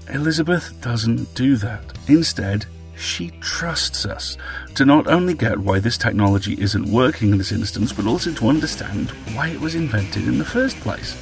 Elizabeth 0.10 0.74
doesn't 0.82 1.34
do 1.36 1.56
that. 1.58 1.98
Instead, 2.08 2.66
she 2.96 3.32
trusts 3.42 4.06
us 4.06 4.38
to 4.76 4.86
not 4.86 5.08
only 5.08 5.34
get 5.34 5.58
why 5.58 5.80
this 5.80 5.98
technology 5.98 6.60
isn't 6.62 6.92
working 6.92 7.32
in 7.32 7.38
this 7.38 7.52
instance, 7.52 7.92
but 7.92 8.06
also 8.06 8.32
to 8.34 8.50
understand 8.50 9.12
why 9.34 9.48
it 9.50 9.60
was 9.60 9.76
invented 9.76 10.28
in 10.28 10.38
the 10.38 10.46
first 10.46 10.80
place. 10.82 11.18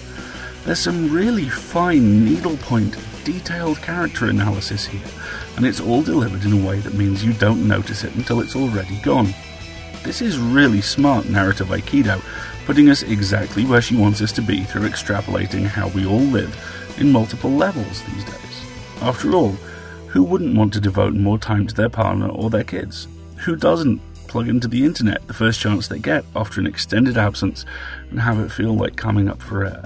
There's 0.65 0.79
some 0.79 1.11
really 1.11 1.49
fine, 1.49 2.25
needlepoint, 2.25 2.97
detailed 3.23 3.81
character 3.81 4.27
analysis 4.27 4.85
here, 4.85 5.01
and 5.55 5.65
it's 5.65 5.79
all 5.79 6.03
delivered 6.03 6.43
in 6.43 6.53
a 6.53 6.67
way 6.67 6.79
that 6.79 6.93
means 6.93 7.23
you 7.23 7.33
don't 7.33 7.67
notice 7.67 8.03
it 8.03 8.15
until 8.15 8.41
it's 8.41 8.55
already 8.55 8.97
gone. 9.01 9.33
This 10.03 10.21
is 10.21 10.37
really 10.37 10.81
smart 10.81 11.29
narrative 11.29 11.67
Aikido, 11.67 12.21
putting 12.71 12.89
us 12.89 13.03
exactly 13.03 13.65
where 13.65 13.81
she 13.81 13.97
wants 13.97 14.21
us 14.21 14.31
to 14.31 14.41
be 14.41 14.63
through 14.63 14.87
extrapolating 14.87 15.65
how 15.65 15.89
we 15.89 16.05
all 16.05 16.21
live 16.21 16.55
in 16.97 17.11
multiple 17.11 17.51
levels 17.51 18.01
these 18.03 18.23
days. 18.23 18.65
After 19.01 19.33
all, 19.33 19.51
who 20.07 20.23
wouldn't 20.23 20.55
want 20.55 20.71
to 20.71 20.79
devote 20.79 21.13
more 21.13 21.37
time 21.37 21.67
to 21.67 21.75
their 21.75 21.89
partner 21.89 22.29
or 22.29 22.49
their 22.49 22.63
kids? 22.63 23.09
Who 23.39 23.57
doesn't 23.57 23.99
plug 24.29 24.47
into 24.47 24.69
the 24.69 24.85
internet 24.85 25.27
the 25.27 25.33
first 25.33 25.59
chance 25.59 25.89
they 25.89 25.99
get 25.99 26.23
after 26.33 26.61
an 26.61 26.65
extended 26.65 27.17
absence 27.17 27.65
and 28.09 28.21
have 28.21 28.39
it 28.39 28.53
feel 28.53 28.73
like 28.73 28.95
coming 28.95 29.27
up 29.27 29.41
for 29.41 29.65
air? 29.65 29.83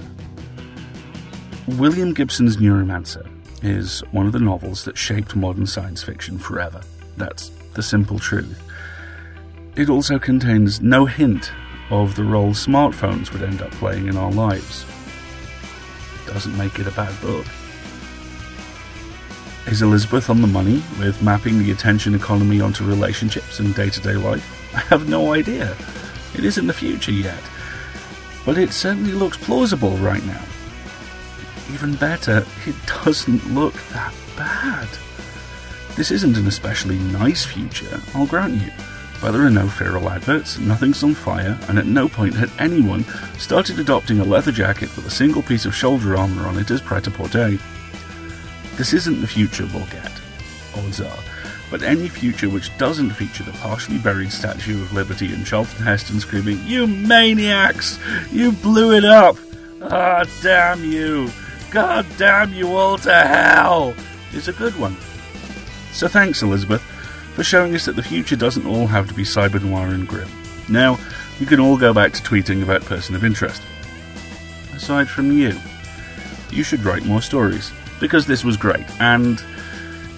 William 1.66 2.14
Gibson's 2.14 2.58
Neuromancer 2.58 3.28
is 3.64 3.98
one 4.12 4.26
of 4.26 4.32
the 4.32 4.38
novels 4.38 4.84
that 4.84 4.96
shaped 4.96 5.34
modern 5.34 5.66
science 5.66 6.04
fiction 6.04 6.38
forever. 6.38 6.82
That's 7.16 7.48
the 7.74 7.82
simple 7.82 8.20
truth. 8.20 8.62
It 9.74 9.90
also 9.90 10.20
contains 10.20 10.80
no 10.80 11.04
hint 11.04 11.50
of 11.90 12.16
the 12.16 12.24
role 12.24 12.50
smartphones 12.50 13.32
would 13.32 13.42
end 13.42 13.62
up 13.62 13.70
playing 13.72 14.08
in 14.08 14.16
our 14.16 14.32
lives. 14.32 14.84
Doesn't 16.26 16.56
make 16.56 16.78
it 16.78 16.86
a 16.86 16.92
bad 16.92 17.18
book. 17.20 17.46
Is 19.66 19.82
Elizabeth 19.82 20.30
on 20.30 20.42
the 20.42 20.46
money 20.46 20.82
with 20.98 21.22
mapping 21.22 21.58
the 21.58 21.72
attention 21.72 22.14
economy 22.14 22.60
onto 22.60 22.84
relationships 22.84 23.58
and 23.58 23.74
day 23.74 23.90
to 23.90 24.00
day 24.00 24.14
life? 24.14 24.74
I 24.74 24.80
have 24.80 25.08
no 25.08 25.32
idea. 25.32 25.76
It 26.34 26.44
isn't 26.44 26.66
the 26.66 26.72
future 26.72 27.12
yet. 27.12 27.42
But 28.44 28.58
it 28.58 28.72
certainly 28.72 29.12
looks 29.12 29.36
plausible 29.36 29.96
right 29.96 30.24
now. 30.24 30.42
Even 31.72 31.96
better, 31.96 32.44
it 32.64 32.76
doesn't 32.86 33.54
look 33.54 33.74
that 33.90 34.14
bad. 34.36 34.88
This 35.96 36.10
isn't 36.10 36.36
an 36.36 36.46
especially 36.46 36.98
nice 36.98 37.44
future, 37.44 38.00
I'll 38.14 38.26
grant 38.26 38.62
you. 38.62 38.70
But 39.20 39.32
there 39.32 39.46
are 39.46 39.50
no 39.50 39.68
feral 39.68 40.10
adverts, 40.10 40.58
nothing's 40.58 41.02
on 41.02 41.14
fire, 41.14 41.58
and 41.68 41.78
at 41.78 41.86
no 41.86 42.08
point 42.08 42.34
had 42.34 42.50
anyone 42.58 43.04
started 43.38 43.78
adopting 43.78 44.20
a 44.20 44.24
leather 44.24 44.52
jacket 44.52 44.94
with 44.94 45.06
a 45.06 45.10
single 45.10 45.42
piece 45.42 45.64
of 45.64 45.74
shoulder 45.74 46.16
armour 46.16 46.46
on 46.46 46.58
it 46.58 46.70
as 46.70 46.80
pret 46.80 47.06
a 47.06 47.10
porter. 47.10 47.58
This 48.76 48.92
isn't 48.92 49.20
the 49.20 49.26
future 49.26 49.66
we'll 49.72 49.86
get, 49.86 50.12
odds 50.76 51.00
are, 51.00 51.18
but 51.70 51.82
any 51.82 52.08
future 52.08 52.50
which 52.50 52.76
doesn't 52.76 53.10
feature 53.10 53.42
the 53.42 53.52
partially 53.52 53.98
buried 53.98 54.30
Statue 54.30 54.82
of 54.82 54.92
Liberty 54.92 55.32
and 55.32 55.46
Charlton 55.46 55.82
Heston 55.82 56.20
screaming, 56.20 56.60
You 56.64 56.86
maniacs! 56.86 57.98
You 58.30 58.52
blew 58.52 58.92
it 58.92 59.04
up! 59.04 59.36
Ah, 59.82 60.24
damn 60.42 60.84
you! 60.84 61.30
God 61.70 62.06
damn 62.18 62.52
you 62.52 62.76
all 62.76 62.98
to 62.98 63.12
hell! 63.12 63.94
is 64.34 64.48
a 64.48 64.52
good 64.52 64.76
one. 64.78 64.96
So 65.92 66.06
thanks, 66.06 66.42
Elizabeth, 66.42 66.82
for 67.36 67.44
showing 67.44 67.74
us 67.74 67.84
that 67.84 67.96
the 67.96 68.02
future 68.02 68.34
doesn't 68.34 68.66
all 68.66 68.86
have 68.86 69.06
to 69.06 69.12
be 69.12 69.22
cyber 69.22 69.62
noir 69.62 69.88
and 69.88 70.08
grim. 70.08 70.28
Now, 70.70 70.98
we 71.38 71.44
can 71.44 71.60
all 71.60 71.76
go 71.76 71.92
back 71.92 72.14
to 72.14 72.22
tweeting 72.22 72.62
about 72.62 72.80
person 72.80 73.14
of 73.14 73.24
interest. 73.24 73.60
Aside 74.74 75.06
from 75.06 75.30
you, 75.30 75.52
you 76.50 76.62
should 76.62 76.82
write 76.82 77.04
more 77.04 77.20
stories 77.20 77.70
because 78.00 78.26
this 78.26 78.42
was 78.42 78.56
great. 78.56 78.86
And 79.02 79.38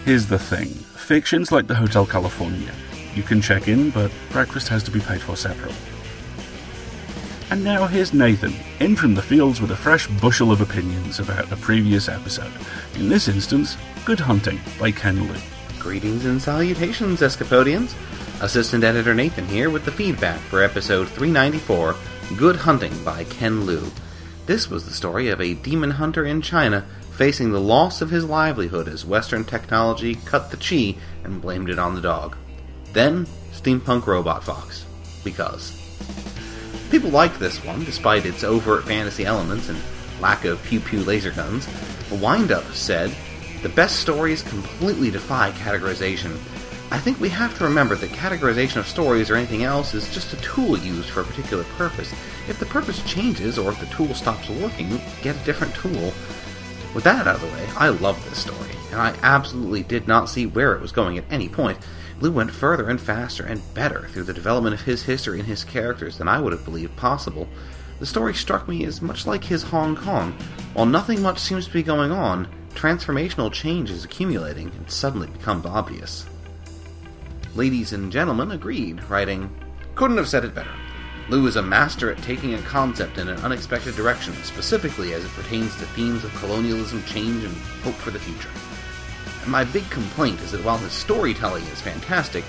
here's 0.04 0.26
the 0.28 0.38
thing 0.38 0.68
fictions 0.68 1.50
like 1.50 1.66
the 1.66 1.74
Hotel 1.74 2.06
California. 2.06 2.72
You 3.16 3.24
can 3.24 3.42
check 3.42 3.66
in, 3.66 3.90
but 3.90 4.12
breakfast 4.30 4.68
has 4.68 4.84
to 4.84 4.92
be 4.92 5.00
paid 5.00 5.20
for 5.20 5.34
separately. 5.34 5.74
And 7.50 7.64
now 7.64 7.88
here's 7.88 8.14
Nathan, 8.14 8.54
in 8.78 8.94
from 8.94 9.16
the 9.16 9.22
fields 9.22 9.60
with 9.60 9.72
a 9.72 9.76
fresh 9.76 10.06
bushel 10.20 10.52
of 10.52 10.60
opinions 10.60 11.18
about 11.18 11.50
a 11.50 11.56
previous 11.56 12.08
episode. 12.08 12.52
In 12.94 13.08
this 13.08 13.26
instance, 13.26 13.76
Good 14.04 14.20
Hunting 14.20 14.60
by 14.78 14.92
Ken 14.92 15.26
Liu. 15.26 15.57
Greetings 15.78 16.24
and 16.24 16.42
salutations, 16.42 17.20
Escapodians. 17.20 17.94
Assistant 18.42 18.82
Editor 18.82 19.14
Nathan 19.14 19.46
here 19.46 19.70
with 19.70 19.84
the 19.84 19.92
feedback 19.92 20.38
for 20.40 20.62
episode 20.62 21.08
394, 21.08 21.94
Good 22.36 22.56
Hunting 22.56 23.04
by 23.04 23.24
Ken 23.24 23.64
Liu. 23.64 23.90
This 24.46 24.68
was 24.68 24.84
the 24.84 24.92
story 24.92 25.28
of 25.28 25.40
a 25.40 25.54
demon 25.54 25.92
hunter 25.92 26.24
in 26.24 26.42
China 26.42 26.84
facing 27.12 27.52
the 27.52 27.60
loss 27.60 28.00
of 28.02 28.10
his 28.10 28.24
livelihood 28.24 28.88
as 28.88 29.06
Western 29.06 29.44
technology 29.44 30.16
cut 30.16 30.50
the 30.50 30.56
chi 30.56 31.00
and 31.24 31.40
blamed 31.40 31.70
it 31.70 31.78
on 31.78 31.94
the 31.94 32.00
dog. 32.00 32.36
Then, 32.92 33.26
Steampunk 33.52 34.06
Robot 34.06 34.42
Fox. 34.42 34.84
Because. 35.22 35.76
People 36.90 37.10
liked 37.10 37.38
this 37.38 37.64
one, 37.64 37.84
despite 37.84 38.26
its 38.26 38.42
overt 38.44 38.84
fantasy 38.84 39.24
elements 39.24 39.68
and 39.68 39.78
lack 40.20 40.44
of 40.44 40.62
pew 40.64 40.80
pew 40.80 41.00
laser 41.04 41.30
guns. 41.30 41.68
Wind 42.10 42.50
Up 42.50 42.64
said, 42.72 43.14
The 43.62 43.68
best 43.70 43.98
stories 43.98 44.42
completely 44.42 45.10
defy 45.10 45.50
categorization. 45.50 46.32
I 46.92 46.98
think 46.98 47.18
we 47.18 47.28
have 47.30 47.58
to 47.58 47.64
remember 47.64 47.96
that 47.96 48.10
categorization 48.10 48.76
of 48.76 48.86
stories 48.86 49.30
or 49.30 49.34
anything 49.34 49.64
else 49.64 49.94
is 49.94 50.14
just 50.14 50.32
a 50.32 50.40
tool 50.40 50.78
used 50.78 51.10
for 51.10 51.22
a 51.22 51.24
particular 51.24 51.64
purpose. 51.76 52.12
If 52.48 52.60
the 52.60 52.66
purpose 52.66 53.02
changes 53.02 53.58
or 53.58 53.72
if 53.72 53.80
the 53.80 53.86
tool 53.86 54.14
stops 54.14 54.48
working, 54.48 55.00
get 55.22 55.34
a 55.34 55.44
different 55.44 55.74
tool. 55.74 56.12
With 56.94 57.02
that 57.02 57.26
out 57.26 57.34
of 57.34 57.40
the 57.40 57.48
way, 57.48 57.66
I 57.76 57.88
love 57.88 58.24
this 58.30 58.38
story, 58.38 58.70
and 58.92 59.00
I 59.00 59.14
absolutely 59.22 59.82
did 59.82 60.06
not 60.06 60.28
see 60.28 60.46
where 60.46 60.74
it 60.74 60.80
was 60.80 60.92
going 60.92 61.18
at 61.18 61.24
any 61.28 61.48
point. 61.48 61.78
Liu 62.20 62.30
went 62.30 62.52
further 62.52 62.88
and 62.88 63.00
faster 63.00 63.44
and 63.44 63.74
better 63.74 64.08
through 64.08 64.24
the 64.24 64.32
development 64.32 64.74
of 64.74 64.82
his 64.82 65.02
history 65.02 65.40
and 65.40 65.48
his 65.48 65.64
characters 65.64 66.18
than 66.18 66.28
I 66.28 66.40
would 66.40 66.52
have 66.52 66.64
believed 66.64 66.96
possible. 66.96 67.48
The 67.98 68.06
story 68.06 68.34
struck 68.34 68.68
me 68.68 68.84
as 68.84 69.02
much 69.02 69.26
like 69.26 69.44
his 69.44 69.64
Hong 69.64 69.96
Kong. 69.96 70.32
While 70.74 70.86
nothing 70.86 71.20
much 71.20 71.40
seems 71.40 71.66
to 71.66 71.72
be 71.72 71.82
going 71.82 72.12
on, 72.12 72.48
transformational 72.78 73.52
change 73.52 73.90
is 73.90 74.04
accumulating 74.04 74.70
and 74.70 74.88
suddenly 74.88 75.26
becomes 75.26 75.66
obvious. 75.66 76.24
Ladies 77.56 77.92
and 77.92 78.12
gentlemen 78.12 78.52
agreed, 78.52 79.02
writing, 79.10 79.50
Couldn't 79.96 80.16
have 80.16 80.28
said 80.28 80.44
it 80.44 80.54
better. 80.54 80.70
Liu 81.28 81.44
is 81.48 81.56
a 81.56 81.62
master 81.62 82.12
at 82.12 82.22
taking 82.22 82.54
a 82.54 82.62
concept 82.62 83.18
in 83.18 83.28
an 83.28 83.40
unexpected 83.40 83.96
direction, 83.96 84.32
specifically 84.44 85.12
as 85.12 85.24
it 85.24 85.30
pertains 85.32 85.74
to 85.76 85.86
themes 85.86 86.22
of 86.22 86.32
colonialism, 86.36 87.02
change, 87.02 87.42
and 87.42 87.56
hope 87.82 87.96
for 87.96 88.12
the 88.12 88.18
future. 88.20 88.48
And 89.42 89.50
my 89.50 89.64
big 89.64 89.90
complaint 89.90 90.40
is 90.42 90.52
that 90.52 90.64
while 90.64 90.78
his 90.78 90.92
storytelling 90.92 91.64
is 91.64 91.80
fantastic, 91.80 92.44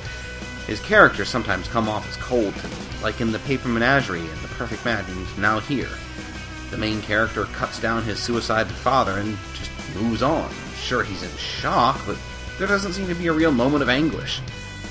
his 0.67 0.79
characters 0.79 1.27
sometimes 1.27 1.67
come 1.67 1.89
off 1.89 2.07
as 2.07 2.17
cold 2.17 2.55
to 2.55 2.67
me, 2.67 2.75
like 3.01 3.19
in 3.19 3.31
The 3.31 3.39
Paper 3.39 3.67
Menagerie 3.67 4.19
and 4.19 4.39
The 4.41 4.47
Perfect 4.49 4.85
Match 4.85 5.07
Now 5.39 5.59
Here. 5.59 5.89
The 6.69 6.77
main 6.77 7.01
character 7.01 7.45
cuts 7.45 7.79
down 7.79 8.03
his 8.03 8.19
suicided 8.19 8.71
father 8.71 9.17
and 9.17 9.35
just 9.55 9.71
moves 9.95 10.21
on. 10.21 10.49
Sure, 10.75 11.03
he's 11.03 11.23
in 11.23 11.37
shock, 11.37 11.99
but 12.05 12.17
there 12.57 12.67
doesn't 12.67 12.93
seem 12.93 13.07
to 13.07 13.15
be 13.15 13.27
a 13.27 13.33
real 13.33 13.51
moment 13.51 13.83
of 13.83 13.89
anguish. 13.89 14.41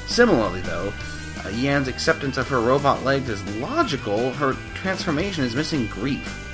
Similarly, 0.06 0.60
though, 0.62 0.92
uh, 1.44 1.48
Yan's 1.50 1.88
acceptance 1.88 2.36
of 2.36 2.48
her 2.48 2.60
robot 2.60 3.04
legs 3.04 3.28
is 3.28 3.56
logical, 3.56 4.32
her 4.34 4.54
transformation 4.74 5.44
is 5.44 5.54
missing 5.54 5.86
grief. 5.86 6.44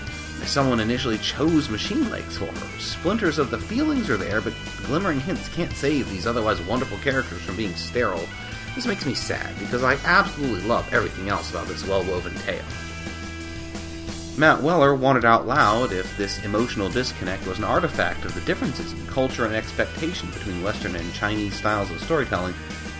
Someone 0.46 0.80
initially 0.80 1.18
chose 1.18 1.70
machine 1.70 2.10
legs 2.10 2.36
for 2.36 2.46
her. 2.46 2.78
Splinters 2.78 3.38
of 3.38 3.50
the 3.50 3.58
feelings 3.58 4.10
are 4.10 4.18
there, 4.18 4.40
but 4.42 4.52
glimmering 4.84 5.18
hints 5.20 5.48
can't 5.48 5.72
save 5.72 6.10
these 6.10 6.26
otherwise 6.26 6.60
wonderful 6.62 6.98
characters 6.98 7.40
from 7.40 7.56
being 7.56 7.74
sterile. 7.74 8.28
This 8.74 8.86
makes 8.86 9.06
me 9.06 9.14
sad 9.14 9.58
because 9.58 9.82
I 9.82 9.94
absolutely 10.04 10.62
love 10.68 10.92
everything 10.92 11.28
else 11.28 11.50
about 11.50 11.66
this 11.66 11.86
well 11.86 12.04
woven 12.04 12.34
tale. 12.40 12.64
Matt 14.36 14.62
Weller 14.62 14.96
wanted 14.96 15.24
out 15.24 15.46
loud 15.46 15.92
if 15.92 16.16
this 16.16 16.42
emotional 16.44 16.88
disconnect 16.88 17.46
was 17.46 17.58
an 17.58 17.64
artifact 17.64 18.24
of 18.24 18.34
the 18.34 18.40
differences 18.40 18.92
in 18.92 19.06
culture 19.06 19.46
and 19.46 19.54
expectation 19.54 20.28
between 20.32 20.60
Western 20.60 20.96
and 20.96 21.14
Chinese 21.14 21.54
styles 21.54 21.88
of 21.92 22.02
storytelling, 22.02 22.52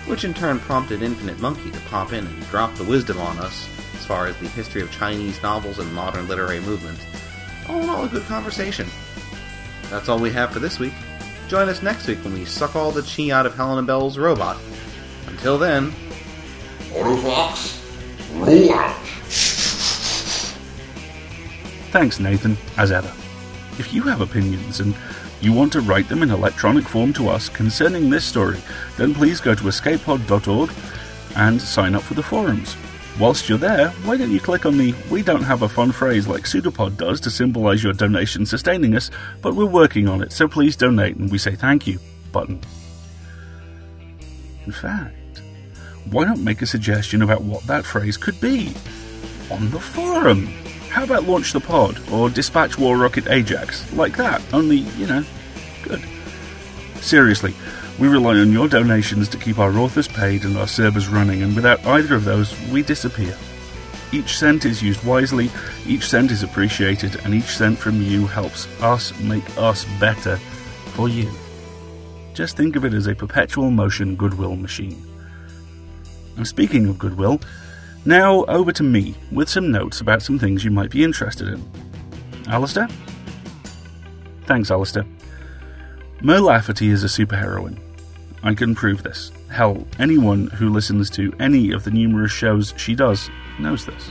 which 0.06 0.22
in 0.22 0.32
turn 0.32 0.60
prompted 0.60 1.02
Infinite 1.02 1.40
Monkey 1.40 1.72
to 1.72 1.80
pop 1.80 2.12
in 2.12 2.24
and 2.24 2.46
drop 2.50 2.72
the 2.76 2.84
wisdom 2.84 3.18
on 3.18 3.38
us 3.38 3.68
as 3.96 4.06
far 4.06 4.28
as 4.28 4.36
the 4.36 4.46
history 4.46 4.80
of 4.80 4.92
Chinese 4.92 5.42
novels 5.42 5.80
and 5.80 5.92
modern 5.92 6.28
literary 6.28 6.60
movements. 6.60 7.04
All 7.68 7.82
in 7.82 7.90
all, 7.90 8.04
a 8.04 8.08
good 8.08 8.24
conversation. 8.26 8.86
That's 9.90 10.08
all 10.08 10.20
we 10.20 10.30
have 10.30 10.52
for 10.52 10.60
this 10.60 10.78
week. 10.78 10.94
Join 11.48 11.68
us 11.68 11.82
next 11.82 12.06
week 12.06 12.22
when 12.22 12.34
we 12.34 12.44
suck 12.44 12.76
all 12.76 12.92
the 12.92 13.02
chi 13.02 13.30
out 13.30 13.44
of 13.44 13.56
Helena 13.56 13.82
Bell's 13.82 14.18
robot. 14.18 14.56
Until 15.26 15.58
then, 15.58 15.92
Autofox, 16.90 17.82
roll 18.34 18.72
out. 18.72 18.96
Thanks, 21.94 22.18
Nathan, 22.18 22.56
as 22.76 22.90
ever. 22.90 23.12
If 23.78 23.94
you 23.94 24.02
have 24.02 24.20
opinions 24.20 24.80
and 24.80 24.96
you 25.40 25.52
want 25.52 25.72
to 25.74 25.80
write 25.80 26.08
them 26.08 26.24
in 26.24 26.30
electronic 26.32 26.88
form 26.88 27.12
to 27.12 27.28
us 27.28 27.48
concerning 27.48 28.10
this 28.10 28.24
story, 28.24 28.58
then 28.96 29.14
please 29.14 29.40
go 29.40 29.54
to 29.54 29.62
escapepod.org 29.62 30.72
and 31.36 31.62
sign 31.62 31.94
up 31.94 32.02
for 32.02 32.14
the 32.14 32.22
forums. 32.22 32.76
Whilst 33.20 33.48
you're 33.48 33.58
there, 33.58 33.90
why 34.02 34.16
don't 34.16 34.32
you 34.32 34.40
click 34.40 34.66
on 34.66 34.76
the 34.76 34.92
We 35.08 35.22
Don't 35.22 35.44
Have 35.44 35.62
a 35.62 35.68
Fun 35.68 35.92
phrase 35.92 36.26
like 36.26 36.48
Pseudopod 36.48 36.96
does 36.96 37.20
to 37.20 37.30
symbolize 37.30 37.84
your 37.84 37.92
donation 37.92 38.44
sustaining 38.44 38.96
us, 38.96 39.12
but 39.40 39.54
we're 39.54 39.64
working 39.64 40.08
on 40.08 40.20
it, 40.20 40.32
so 40.32 40.48
please 40.48 40.74
donate 40.74 41.14
and 41.14 41.30
we 41.30 41.38
say 41.38 41.54
thank 41.54 41.86
you 41.86 42.00
button. 42.32 42.60
In 44.66 44.72
fact, 44.72 45.42
why 46.10 46.24
not 46.24 46.40
make 46.40 46.60
a 46.60 46.66
suggestion 46.66 47.22
about 47.22 47.42
what 47.42 47.62
that 47.68 47.84
phrase 47.84 48.16
could 48.16 48.40
be? 48.40 48.74
On 49.48 49.70
the 49.70 49.78
forum! 49.78 50.52
How 50.94 51.02
about 51.02 51.24
launch 51.24 51.52
the 51.52 51.58
pod 51.58 51.98
or 52.12 52.30
dispatch 52.30 52.78
War 52.78 52.96
Rocket 52.96 53.26
Ajax? 53.26 53.92
Like 53.94 54.16
that, 54.16 54.40
only, 54.54 54.76
you 54.76 55.08
know, 55.08 55.24
good. 55.82 56.00
Seriously, 57.00 57.52
we 57.98 58.06
rely 58.06 58.36
on 58.36 58.52
your 58.52 58.68
donations 58.68 59.28
to 59.30 59.36
keep 59.36 59.58
our 59.58 59.76
authors 59.76 60.06
paid 60.06 60.44
and 60.44 60.56
our 60.56 60.68
servers 60.68 61.08
running, 61.08 61.42
and 61.42 61.56
without 61.56 61.84
either 61.84 62.14
of 62.14 62.24
those, 62.24 62.56
we 62.70 62.82
disappear. 62.82 63.36
Each 64.12 64.38
cent 64.38 64.64
is 64.64 64.84
used 64.84 65.04
wisely, 65.04 65.50
each 65.84 66.08
cent 66.08 66.30
is 66.30 66.44
appreciated, 66.44 67.16
and 67.24 67.34
each 67.34 67.56
cent 67.56 67.76
from 67.76 68.00
you 68.00 68.28
helps 68.28 68.68
us 68.80 69.18
make 69.18 69.58
us 69.58 69.84
better 69.98 70.36
for 70.94 71.08
you. 71.08 71.28
Just 72.34 72.56
think 72.56 72.76
of 72.76 72.84
it 72.84 72.94
as 72.94 73.08
a 73.08 73.16
perpetual 73.16 73.72
motion 73.72 74.14
goodwill 74.14 74.54
machine. 74.54 75.04
And 76.36 76.46
speaking 76.46 76.86
of 76.86 77.00
goodwill, 77.00 77.40
now 78.04 78.44
over 78.44 78.72
to 78.72 78.82
me 78.82 79.14
with 79.30 79.48
some 79.48 79.70
notes 79.70 80.00
about 80.00 80.22
some 80.22 80.38
things 80.38 80.64
you 80.64 80.70
might 80.70 80.90
be 80.90 81.04
interested 81.04 81.48
in. 81.48 81.60
Alasdair? 82.44 82.90
Thanks, 84.46 84.70
Alasdair. 84.70 85.06
Mur 86.20 86.40
Lafferty 86.40 86.90
is 86.90 87.04
a 87.04 87.06
superheroine. 87.06 87.78
I 88.42 88.54
can 88.54 88.74
prove 88.74 89.02
this. 89.02 89.32
Hell, 89.50 89.86
anyone 89.98 90.48
who 90.48 90.68
listens 90.68 91.08
to 91.10 91.34
any 91.40 91.72
of 91.72 91.84
the 91.84 91.90
numerous 91.90 92.32
shows 92.32 92.74
she 92.76 92.94
does 92.94 93.30
knows 93.58 93.86
this. 93.86 94.10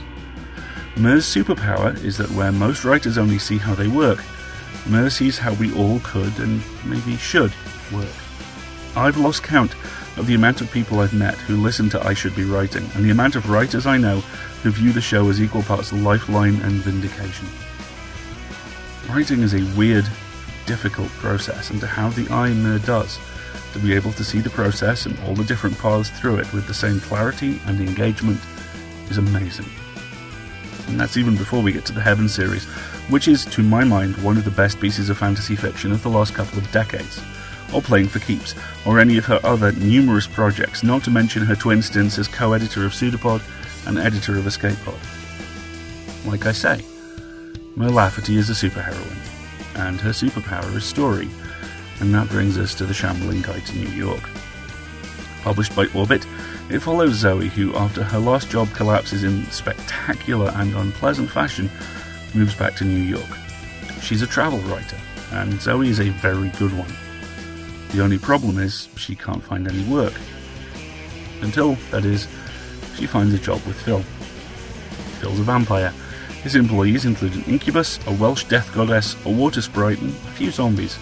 Mur's 0.96 1.24
superpower 1.24 2.02
is 2.04 2.16
that 2.18 2.30
where 2.30 2.52
most 2.52 2.84
writers 2.84 3.18
only 3.18 3.38
see 3.38 3.58
how 3.58 3.74
they 3.74 3.88
work, 3.88 4.22
Mer 4.86 5.08
sees 5.08 5.38
how 5.38 5.54
we 5.54 5.74
all 5.74 6.00
could 6.00 6.38
and 6.38 6.62
maybe 6.84 7.16
should 7.16 7.52
work. 7.92 8.08
I've 8.96 9.16
lost 9.16 9.42
count 9.42 9.74
of 10.16 10.26
the 10.26 10.34
amount 10.34 10.60
of 10.60 10.70
people 10.70 11.00
I've 11.00 11.12
met 11.12 11.34
who 11.34 11.56
listen 11.56 11.88
to 11.90 12.06
I 12.06 12.14
Should 12.14 12.36
Be 12.36 12.44
Writing, 12.44 12.88
and 12.94 13.04
the 13.04 13.10
amount 13.10 13.36
of 13.36 13.50
writers 13.50 13.86
I 13.86 13.98
know 13.98 14.20
who 14.62 14.70
view 14.70 14.92
the 14.92 15.00
show 15.00 15.28
as 15.28 15.42
equal 15.42 15.62
parts 15.62 15.92
lifeline 15.92 16.60
and 16.60 16.72
vindication. 16.74 17.48
Writing 19.08 19.42
is 19.42 19.54
a 19.54 19.76
weird, 19.76 20.08
difficult 20.66 21.08
process, 21.10 21.70
and 21.70 21.80
to 21.80 21.86
have 21.86 22.14
the 22.14 22.32
eye 22.32 22.52
Mur 22.52 22.78
does, 22.78 23.18
to 23.72 23.78
be 23.78 23.92
able 23.92 24.12
to 24.12 24.24
see 24.24 24.40
the 24.40 24.50
process 24.50 25.06
and 25.06 25.18
all 25.20 25.34
the 25.34 25.44
different 25.44 25.76
paths 25.78 26.10
through 26.10 26.36
it 26.36 26.52
with 26.52 26.66
the 26.66 26.74
same 26.74 27.00
clarity 27.00 27.60
and 27.66 27.80
engagement 27.80 28.40
is 29.10 29.18
amazing. 29.18 29.66
And 30.86 31.00
that's 31.00 31.16
even 31.16 31.36
before 31.36 31.62
we 31.62 31.72
get 31.72 31.84
to 31.86 31.92
the 31.92 32.00
Heaven 32.00 32.28
series, 32.28 32.64
which 33.08 33.26
is, 33.26 33.44
to 33.46 33.62
my 33.62 33.84
mind, 33.84 34.16
one 34.18 34.36
of 34.36 34.44
the 34.44 34.50
best 34.50 34.80
pieces 34.80 35.10
of 35.10 35.18
fantasy 35.18 35.56
fiction 35.56 35.92
of 35.92 36.02
the 36.02 36.08
last 36.08 36.34
couple 36.34 36.58
of 36.58 36.70
decades 36.72 37.20
or 37.74 37.82
Playing 37.82 38.08
for 38.08 38.20
Keeps, 38.20 38.54
or 38.86 39.00
any 39.00 39.18
of 39.18 39.24
her 39.26 39.40
other 39.42 39.72
numerous 39.72 40.26
projects, 40.26 40.82
not 40.82 41.02
to 41.04 41.10
mention 41.10 41.44
her 41.44 41.56
twin 41.56 41.82
stints 41.82 42.18
as 42.18 42.28
co 42.28 42.52
editor 42.52 42.84
of 42.86 42.92
Pseudopod 42.92 43.42
and 43.86 43.98
editor 43.98 44.38
of 44.38 44.46
Escape 44.46 44.78
Pod. 44.84 44.98
Like 46.24 46.46
I 46.46 46.52
say, 46.52 46.84
Mur 47.76 47.90
Lafferty 47.90 48.36
is 48.36 48.48
a 48.48 48.52
superheroine, 48.52 49.76
and 49.76 50.00
her 50.00 50.10
superpower 50.10 50.74
is 50.76 50.84
story, 50.84 51.28
and 52.00 52.14
that 52.14 52.28
brings 52.28 52.56
us 52.56 52.74
to 52.76 52.86
The 52.86 52.94
Shambling 52.94 53.42
Guide 53.42 53.66
to 53.66 53.76
New 53.76 53.90
York. 53.90 54.22
Published 55.42 55.74
by 55.76 55.86
Orbit, 55.94 56.24
it 56.70 56.78
follows 56.78 57.14
Zoe, 57.14 57.48
who, 57.48 57.74
after 57.74 58.02
her 58.02 58.18
last 58.18 58.48
job 58.50 58.72
collapses 58.72 59.24
in 59.24 59.44
spectacular 59.50 60.50
and 60.54 60.74
unpleasant 60.74 61.28
fashion, 61.28 61.68
moves 62.34 62.54
back 62.54 62.74
to 62.76 62.84
New 62.84 63.02
York. 63.02 63.36
She's 64.00 64.22
a 64.22 64.26
travel 64.26 64.60
writer, 64.60 64.96
and 65.32 65.60
Zoe 65.60 65.88
is 65.88 66.00
a 66.00 66.08
very 66.10 66.48
good 66.50 66.72
one. 66.76 66.90
The 67.94 68.02
only 68.02 68.18
problem 68.18 68.58
is 68.58 68.88
she 68.96 69.14
can't 69.14 69.40
find 69.40 69.68
any 69.68 69.84
work. 69.84 70.14
Until, 71.42 71.76
that 71.92 72.04
is, 72.04 72.26
she 72.96 73.06
finds 73.06 73.32
a 73.32 73.38
job 73.38 73.64
with 73.64 73.80
Phil. 73.80 74.00
Phil's 75.20 75.38
a 75.38 75.44
vampire. 75.44 75.90
His 76.42 76.56
employees 76.56 77.04
include 77.04 77.36
an 77.36 77.44
incubus, 77.44 78.04
a 78.08 78.12
Welsh 78.12 78.44
death 78.44 78.74
goddess, 78.74 79.14
a 79.24 79.30
water 79.30 79.62
sprite, 79.62 80.00
and 80.00 80.10
a 80.10 80.32
few 80.32 80.50
zombies. 80.50 80.98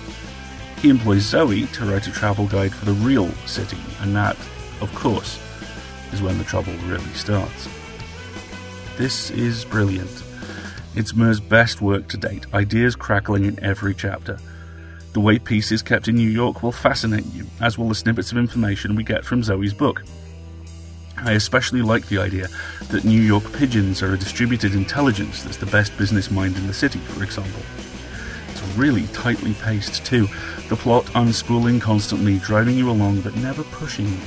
He 0.83 0.90
employs 0.90 1.22
Zoe 1.22 1.64
to 1.68 1.87
write 1.87 2.09
a 2.09 2.12
travel 2.12 2.46
guide 2.46 2.74
for 2.74 2.85
the 2.85 2.92
real 2.92 3.31
city, 3.46 3.78
and 4.00 4.14
that, 4.14 4.37
of 4.83 4.94
course, 4.94 5.40
is 6.12 6.20
when 6.20 6.37
the 6.37 6.44
trouble 6.44 6.74
really 6.85 7.14
starts. 7.14 7.70
This 8.98 9.31
is 9.31 9.64
brilliant. 9.64 10.22
It's 10.94 11.14
Mur's 11.14 11.40
best 11.40 11.81
work 11.81 12.09
to 12.09 12.18
date, 12.18 12.44
ideas 12.52 12.96
crackling 12.96 13.46
in 13.46 13.59
every 13.64 13.94
chapter. 13.94 14.38
The 15.12 15.20
way 15.20 15.38
peace 15.38 15.70
is 15.72 15.83
kept 15.83 16.09
in 16.09 16.14
New 16.14 16.29
York 16.29 16.62
will 16.62 16.72
fascinate 16.72 17.27
you, 17.35 17.46
as 17.61 17.77
will 17.77 17.88
the 17.88 17.94
snippets 17.94 18.33
of 18.33 18.38
information 18.38 18.96
we 18.96 19.05
get 19.05 19.27
from 19.27 19.42
Zoe's 19.42 19.75
book. 19.75 20.03
I 21.18 21.33
especially 21.33 21.83
like 21.83 22.09
the 22.09 22.18
idea 22.18 22.48
that 22.88 23.05
New 23.05 23.20
York 23.20 23.53
pigeons 23.53 24.03
are 24.03 24.14
a 24.14 24.18
distributed 24.18 24.75
intelligence 24.75 25.42
that's 25.42 25.59
the 25.59 25.66
best 25.66 25.96
business 25.98 26.31
mind 26.31 26.57
in 26.57 26.66
the 26.66 26.72
city, 26.72 26.98
for 26.98 27.22
example. 27.22 27.61
It's 28.48 28.62
really 28.77 29.07
tightly 29.09 29.53
paced, 29.55 30.05
too, 30.07 30.29
the 30.70 30.77
plot 30.77 31.05
unspooling 31.14 31.81
constantly, 31.81 32.38
driving 32.38 32.79
you 32.79 32.90
along 32.90 33.20
but 33.20 33.37
never 33.37 33.64
pushing 33.64 34.07
you. 34.07 34.18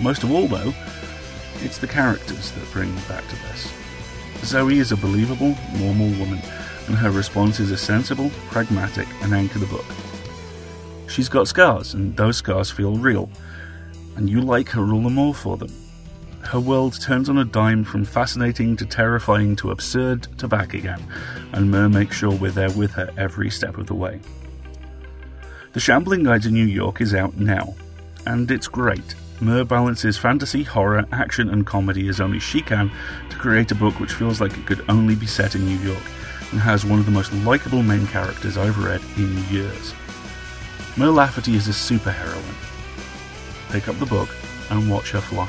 Most 0.00 0.22
of 0.22 0.32
all, 0.32 0.48
though, 0.48 0.72
it's 1.60 1.78
the 1.78 1.86
characters 1.86 2.52
that 2.52 2.72
bring 2.72 2.92
back 3.06 3.28
to 3.28 3.36
this. 3.36 3.70
Zoe 4.44 4.78
is 4.78 4.92
a 4.92 4.96
believable, 4.96 5.54
normal 5.74 6.08
woman, 6.18 6.40
and 6.86 6.96
her 6.96 7.10
responses 7.10 7.72
are 7.72 7.76
sensible, 7.76 8.30
pragmatic, 8.50 9.08
and 9.22 9.32
anchor 9.32 9.58
the 9.58 9.66
book. 9.66 9.84
She's 11.08 11.28
got 11.28 11.48
scars, 11.48 11.94
and 11.94 12.16
those 12.16 12.36
scars 12.38 12.70
feel 12.70 12.96
real, 12.96 13.30
and 14.16 14.28
you 14.28 14.40
like 14.40 14.68
her 14.70 14.92
all 14.92 15.02
the 15.02 15.10
more 15.10 15.34
for 15.34 15.56
them. 15.56 15.72
Her 16.42 16.60
world 16.60 17.00
turns 17.00 17.28
on 17.28 17.38
a 17.38 17.44
dime 17.44 17.84
from 17.84 18.04
fascinating 18.04 18.76
to 18.76 18.86
terrifying 18.86 19.56
to 19.56 19.70
absurd 19.70 20.26
to 20.38 20.48
back 20.48 20.74
again, 20.74 21.02
and 21.52 21.70
Mur 21.70 21.88
makes 21.88 22.16
sure 22.16 22.32
we're 22.32 22.50
there 22.50 22.70
with 22.70 22.92
her 22.92 23.10
every 23.16 23.50
step 23.50 23.78
of 23.78 23.86
the 23.86 23.94
way. 23.94 24.20
The 25.72 25.80
Shambling 25.80 26.24
Guide 26.24 26.42
to 26.42 26.50
New 26.50 26.66
York 26.66 27.00
is 27.00 27.14
out 27.14 27.36
now, 27.36 27.74
and 28.26 28.50
it's 28.50 28.68
great. 28.68 29.14
Mur 29.40 29.64
balances 29.64 30.16
fantasy, 30.16 30.62
horror, 30.62 31.06
action, 31.12 31.48
and 31.48 31.66
comedy 31.66 32.08
as 32.08 32.20
only 32.20 32.38
she 32.38 32.60
can 32.60 32.90
to 33.30 33.36
create 33.36 33.72
a 33.72 33.74
book 33.74 33.98
which 33.98 34.12
feels 34.12 34.40
like 34.40 34.56
it 34.56 34.66
could 34.66 34.84
only 34.88 35.14
be 35.14 35.26
set 35.26 35.54
in 35.54 35.64
New 35.64 35.78
York 35.78 36.02
and 36.54 36.62
has 36.62 36.84
one 36.84 37.00
of 37.00 37.04
the 37.04 37.10
most 37.10 37.32
likable 37.32 37.82
main 37.82 38.06
characters 38.06 38.56
I've 38.56 38.78
read 38.78 39.00
in 39.16 39.44
years. 39.52 39.92
Mur 40.96 41.10
Lafferty 41.10 41.56
is 41.56 41.66
a 41.66 41.72
superheroine. 41.72 42.54
Pick 43.72 43.88
up 43.88 43.98
the 43.98 44.06
book 44.06 44.28
and 44.70 44.88
watch 44.88 45.10
her 45.10 45.20
fly. 45.20 45.48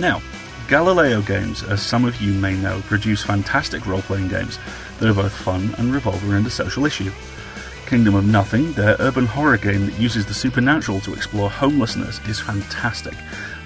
Now, 0.00 0.22
Galileo 0.68 1.20
Games, 1.20 1.64
as 1.64 1.82
some 1.82 2.04
of 2.04 2.20
you 2.20 2.32
may 2.32 2.56
know, 2.56 2.80
produce 2.82 3.24
fantastic 3.24 3.86
role 3.86 4.02
playing 4.02 4.28
games 4.28 4.60
that 5.00 5.10
are 5.10 5.14
both 5.14 5.34
fun 5.34 5.74
and 5.78 5.92
revolve 5.92 6.22
around 6.30 6.46
a 6.46 6.50
social 6.50 6.86
issue. 6.86 7.10
Kingdom 7.86 8.14
of 8.14 8.24
Nothing, 8.24 8.72
their 8.74 8.94
urban 9.00 9.26
horror 9.26 9.56
game 9.56 9.86
that 9.86 9.98
uses 9.98 10.26
the 10.26 10.34
supernatural 10.34 11.00
to 11.00 11.12
explore 11.12 11.50
homelessness, 11.50 12.20
is 12.28 12.38
fantastic, 12.38 13.14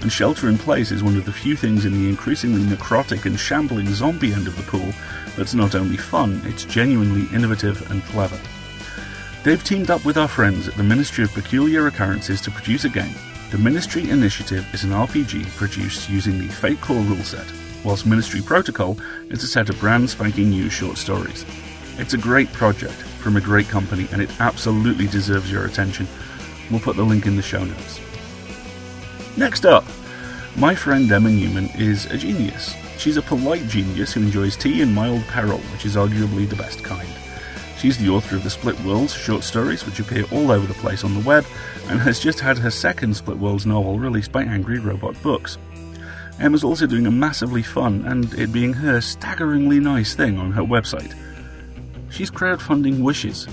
and 0.01 0.11
Shelter 0.11 0.49
in 0.49 0.57
Place 0.57 0.91
is 0.91 1.03
one 1.03 1.15
of 1.15 1.25
the 1.25 1.31
few 1.31 1.55
things 1.55 1.85
in 1.85 1.93
the 1.93 2.09
increasingly 2.09 2.61
necrotic 2.61 3.25
and 3.25 3.39
shambling 3.39 3.93
zombie 3.93 4.33
end 4.33 4.47
of 4.47 4.55
the 4.55 4.63
pool 4.63 4.91
that's 5.35 5.53
not 5.53 5.75
only 5.75 5.97
fun, 5.97 6.41
it's 6.45 6.65
genuinely 6.65 7.33
innovative 7.35 7.89
and 7.91 8.03
clever. 8.05 8.39
They've 9.43 9.63
teamed 9.63 9.89
up 9.89 10.05
with 10.05 10.17
our 10.17 10.27
friends 10.27 10.67
at 10.67 10.75
the 10.75 10.83
Ministry 10.83 11.23
of 11.23 11.33
Peculiar 11.33 11.87
Occurrences 11.87 12.41
to 12.41 12.51
produce 12.51 12.85
a 12.85 12.89
game. 12.89 13.15
The 13.49 13.57
Ministry 13.57 14.09
Initiative 14.09 14.65
is 14.73 14.83
an 14.83 14.91
RPG 14.91 15.55
produced 15.55 16.09
using 16.09 16.37
the 16.37 16.47
Fate 16.47 16.79
Core 16.81 17.01
rule 17.01 17.23
set, 17.23 17.51
whilst 17.83 18.05
Ministry 18.05 18.41
Protocol 18.41 18.97
is 19.29 19.43
a 19.43 19.47
set 19.47 19.69
of 19.69 19.79
brand 19.79 20.09
spanking 20.09 20.49
new 20.49 20.69
short 20.69 20.97
stories. 20.97 21.45
It's 21.97 22.13
a 22.13 22.17
great 22.17 22.51
project 22.53 22.93
from 22.93 23.37
a 23.37 23.41
great 23.41 23.67
company 23.67 24.07
and 24.11 24.21
it 24.21 24.39
absolutely 24.39 25.07
deserves 25.07 25.51
your 25.51 25.65
attention. 25.65 26.07
We'll 26.69 26.79
put 26.79 26.95
the 26.95 27.03
link 27.03 27.25
in 27.25 27.35
the 27.35 27.41
show 27.41 27.63
notes. 27.63 27.99
Next 29.37 29.65
up, 29.65 29.85
my 30.57 30.75
friend 30.75 31.09
Emma 31.09 31.29
Newman 31.29 31.69
is 31.77 32.05
a 32.07 32.17
genius. 32.17 32.75
She's 32.97 33.15
a 33.15 33.21
polite 33.21 33.65
genius 33.67 34.13
who 34.13 34.21
enjoys 34.21 34.57
tea 34.57 34.81
and 34.81 34.93
mild 34.93 35.23
peril, 35.23 35.57
which 35.57 35.85
is 35.85 35.95
arguably 35.95 36.47
the 36.47 36.57
best 36.57 36.83
kind. 36.83 37.07
She's 37.77 37.97
the 37.97 38.09
author 38.09 38.35
of 38.35 38.43
the 38.43 38.49
Split 38.49 38.79
Worlds 38.81 39.13
short 39.13 39.43
stories, 39.43 39.85
which 39.85 39.99
appear 39.99 40.25
all 40.31 40.51
over 40.51 40.67
the 40.67 40.73
place 40.75 41.03
on 41.05 41.13
the 41.13 41.25
web, 41.25 41.45
and 41.87 41.99
has 42.01 42.19
just 42.19 42.41
had 42.41 42.57
her 42.57 42.69
second 42.69 43.15
Split 43.15 43.37
Worlds 43.37 43.65
novel 43.65 43.97
released 43.97 44.33
by 44.33 44.43
Angry 44.43 44.79
Robot 44.79 45.19
Books. 45.23 45.57
Emma's 46.39 46.63
also 46.63 46.85
doing 46.85 47.07
a 47.07 47.11
massively 47.11 47.63
fun, 47.63 48.03
and 48.05 48.33
it 48.33 48.51
being 48.51 48.73
her, 48.73 48.99
staggeringly 48.99 49.79
nice 49.79 50.13
thing 50.13 50.37
on 50.37 50.51
her 50.51 50.61
website. 50.61 51.15
She's 52.09 52.29
crowdfunding 52.29 53.01
wishes. 53.01 53.47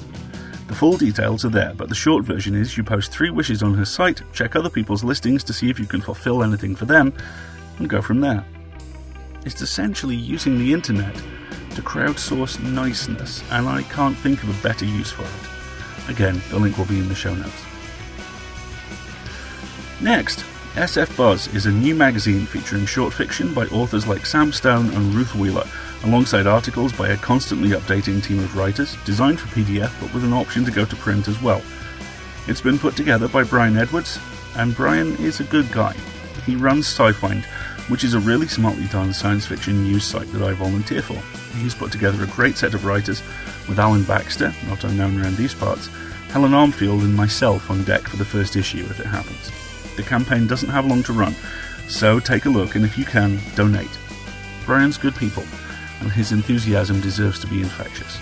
The 0.69 0.75
full 0.75 0.99
details 0.99 1.47
are 1.47 1.51
there, 1.51 1.73
but 1.75 1.89
the 1.89 1.95
short 1.95 2.25
version 2.25 2.55
is 2.55 2.77
you 2.77 2.85
post 2.85 3.11
three 3.11 3.31
wishes 3.31 3.63
on 3.63 3.73
her 3.73 3.87
site, 3.87 4.21
check 4.35 4.55
other 4.55 4.69
people's 4.69 5.03
listings 5.03 5.43
to 5.45 5.55
see 5.55 5.71
if 5.71 5.81
you 5.81 5.87
can 5.87 6.03
fulfill 6.03 6.43
anything 6.43 6.77
for 6.77 6.85
them, 6.85 7.15
and 7.79 7.89
go 7.89 8.03
from 8.03 8.21
there. 8.21 8.45
It's 9.47 9.63
essentially 9.63 10.15
using 10.15 10.59
the 10.59 10.75
internet 10.75 11.15
to 11.75 11.81
crowdsource 11.81 12.63
niceness, 12.63 13.43
and 13.51 13.67
I 13.67 13.83
can't 13.85 14.17
think 14.19 14.43
of 14.43 14.51
a 14.51 14.63
better 14.63 14.85
use 14.85 15.11
for 15.11 15.23
it. 15.23 16.11
Again, 16.11 16.43
the 16.51 16.59
link 16.59 16.77
will 16.77 16.85
be 16.85 16.99
in 16.99 17.09
the 17.09 17.15
show 17.15 17.35
notes. 17.35 17.65
Next, 20.03 20.45
SF 20.75 21.17
Buzz 21.17 21.47
is 21.55 21.65
a 21.65 21.73
new 21.73 21.95
magazine 21.95 22.45
featuring 22.45 22.85
short 22.85 23.15
fiction 23.15 23.55
by 23.55 23.65
authors 23.69 24.07
like 24.07 24.27
Sam 24.27 24.53
Stone 24.53 24.91
and 24.91 25.15
Ruth 25.15 25.35
Wheeler, 25.35 25.67
alongside 26.05 26.47
articles 26.47 26.93
by 26.93 27.09
a 27.09 27.17
constantly 27.17 27.71
updating 27.71 28.23
team 28.23 28.39
of 28.39 28.57
writers, 28.57 28.97
designed 29.05 29.41
for 29.41 29.49
PDF 29.49 29.93
but 30.01 30.13
with 30.15 30.25
an 30.25 30.33
option 30.33 30.65
to 30.65 30.71
go 30.71 30.85
to 30.85 30.97
print 30.97 31.29
as 31.29 31.41
well. 31.43 31.63
It's 32.47 32.61
been 32.61 32.79
put 32.79 32.97
together 32.97 33.29
by 33.29 33.45
Brian 33.45 33.77
Edwards, 33.77 34.19
and 34.57 34.75
Brian 34.75 35.17
is 35.17 35.41
a 35.41 35.45
good 35.45 35.71
guy. 35.71 35.95
He 36.47 36.57
runs 36.57 36.87
SciFind, 36.87 37.45
which 37.89 38.05
is 38.05 38.15
a 38.15 38.21
really 38.21 38.49
smartly 38.49 38.87
done 38.87 39.13
science 39.13 39.47
fiction 39.47 39.83
news 39.83 40.05
site 40.05 40.31
that 40.33 40.43
I 40.43 40.53
volunteer 40.53 41.03
for. 41.03 41.21
He's 41.59 41.75
put 41.75 41.91
together 41.93 42.23
a 42.23 42.29
great 42.29 42.57
set 42.57 42.75
of 42.75 42.85
writers 42.85 43.23
with 43.69 43.79
Alan 43.79 44.05
Baxter, 44.05 44.55
not 44.67 44.85
unknown 44.85 45.21
around 45.21 45.37
these 45.37 45.55
parts, 45.55 45.89
Helen 46.31 46.53
Armfield, 46.53 47.03
and 47.03 47.15
myself 47.15 47.71
on 47.71 47.85
deck 47.85 48.03
for 48.03 48.17
the 48.17 48.25
first 48.25 48.57
issue 48.57 48.85
if 48.85 49.01
it 49.01 49.07
happens. 49.07 49.51
The 49.97 50.03
campaign 50.03 50.47
doesn't 50.47 50.69
have 50.69 50.87
long 50.87 51.03
to 51.05 51.13
run, 51.13 51.35
so 51.89 52.21
take 52.21 52.45
a 52.45 52.51
look 52.51 52.77
and 52.77 52.85
if 52.85 52.99
you 52.99 53.05
can, 53.05 53.41
donate. 53.55 53.99
Brian's 54.67 54.99
good 54.99 55.17
people, 55.17 55.45
and 56.01 56.13
his 56.13 56.33
enthusiasm 56.33 57.01
deserves 57.01 57.39
to 57.41 57.47
be 57.47 57.61
infectious. 57.61 58.19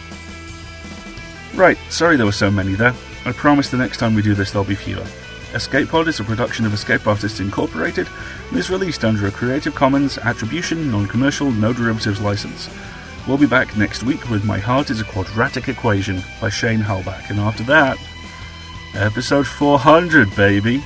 Right, 1.54 1.78
sorry 1.88 2.16
there 2.16 2.26
were 2.26 2.32
so 2.32 2.50
many 2.50 2.74
there. 2.74 2.94
I 3.24 3.32
promise 3.32 3.70
the 3.70 3.76
next 3.76 3.98
time 3.98 4.14
we 4.14 4.22
do 4.22 4.34
this 4.34 4.50
there'll 4.50 4.66
be 4.66 4.74
fewer. 4.74 5.06
Escape 5.54 5.88
Pod 5.88 6.06
is 6.08 6.20
a 6.20 6.24
production 6.24 6.66
of 6.66 6.74
Escape 6.74 7.06
Artists 7.06 7.40
Incorporated 7.40 8.06
and 8.50 8.58
is 8.58 8.68
released 8.68 9.04
under 9.04 9.26
a 9.26 9.30
Creative 9.30 9.74
Commons 9.74 10.18
Attribution, 10.18 10.90
Non 10.90 11.06
Commercial, 11.06 11.50
No 11.50 11.72
Derivatives 11.72 12.20
license. 12.20 12.68
We'll 13.26 13.38
be 13.38 13.46
back 13.46 13.76
next 13.76 14.02
week 14.02 14.28
with 14.28 14.44
My 14.44 14.58
Heart 14.58 14.90
is 14.90 15.00
a 15.00 15.04
Quadratic 15.04 15.68
Equation 15.68 16.22
by 16.40 16.50
Shane 16.50 16.80
Halbach, 16.80 17.30
and 17.30 17.40
after 17.40 17.62
that, 17.64 17.98
episode 18.94 19.46
400, 19.46 20.34
baby! 20.36 20.84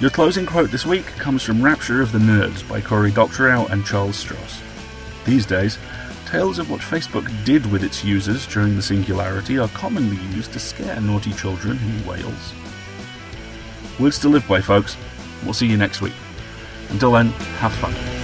Your 0.00 0.10
closing 0.10 0.46
quote 0.46 0.70
this 0.70 0.86
week 0.86 1.06
comes 1.06 1.42
from 1.42 1.62
Rapture 1.62 2.02
of 2.02 2.12
the 2.12 2.18
Nerds 2.18 2.66
by 2.68 2.80
Cory 2.80 3.10
Doctorow 3.10 3.66
and 3.66 3.84
Charles 3.84 4.22
Stross. 4.22 4.60
These 5.24 5.46
days, 5.46 5.78
tales 6.26 6.58
of 6.58 6.70
what 6.70 6.80
Facebook 6.80 7.30
did 7.44 7.70
with 7.70 7.82
its 7.82 8.04
users 8.04 8.46
during 8.46 8.76
the 8.76 8.82
singularity 8.82 9.58
are 9.58 9.68
commonly 9.68 10.18
used 10.36 10.52
to 10.52 10.58
scare 10.58 11.00
naughty 11.00 11.32
children 11.32 11.78
in 11.78 12.06
Wales. 12.06 12.52
Words 13.98 14.18
to 14.20 14.28
live 14.28 14.46
by, 14.46 14.60
folks. 14.60 14.96
We'll 15.44 15.54
see 15.54 15.66
you 15.66 15.76
next 15.76 16.00
week. 16.00 16.14
Until 16.90 17.12
then, 17.12 17.28
have 17.60 17.72
fun. 17.74 18.23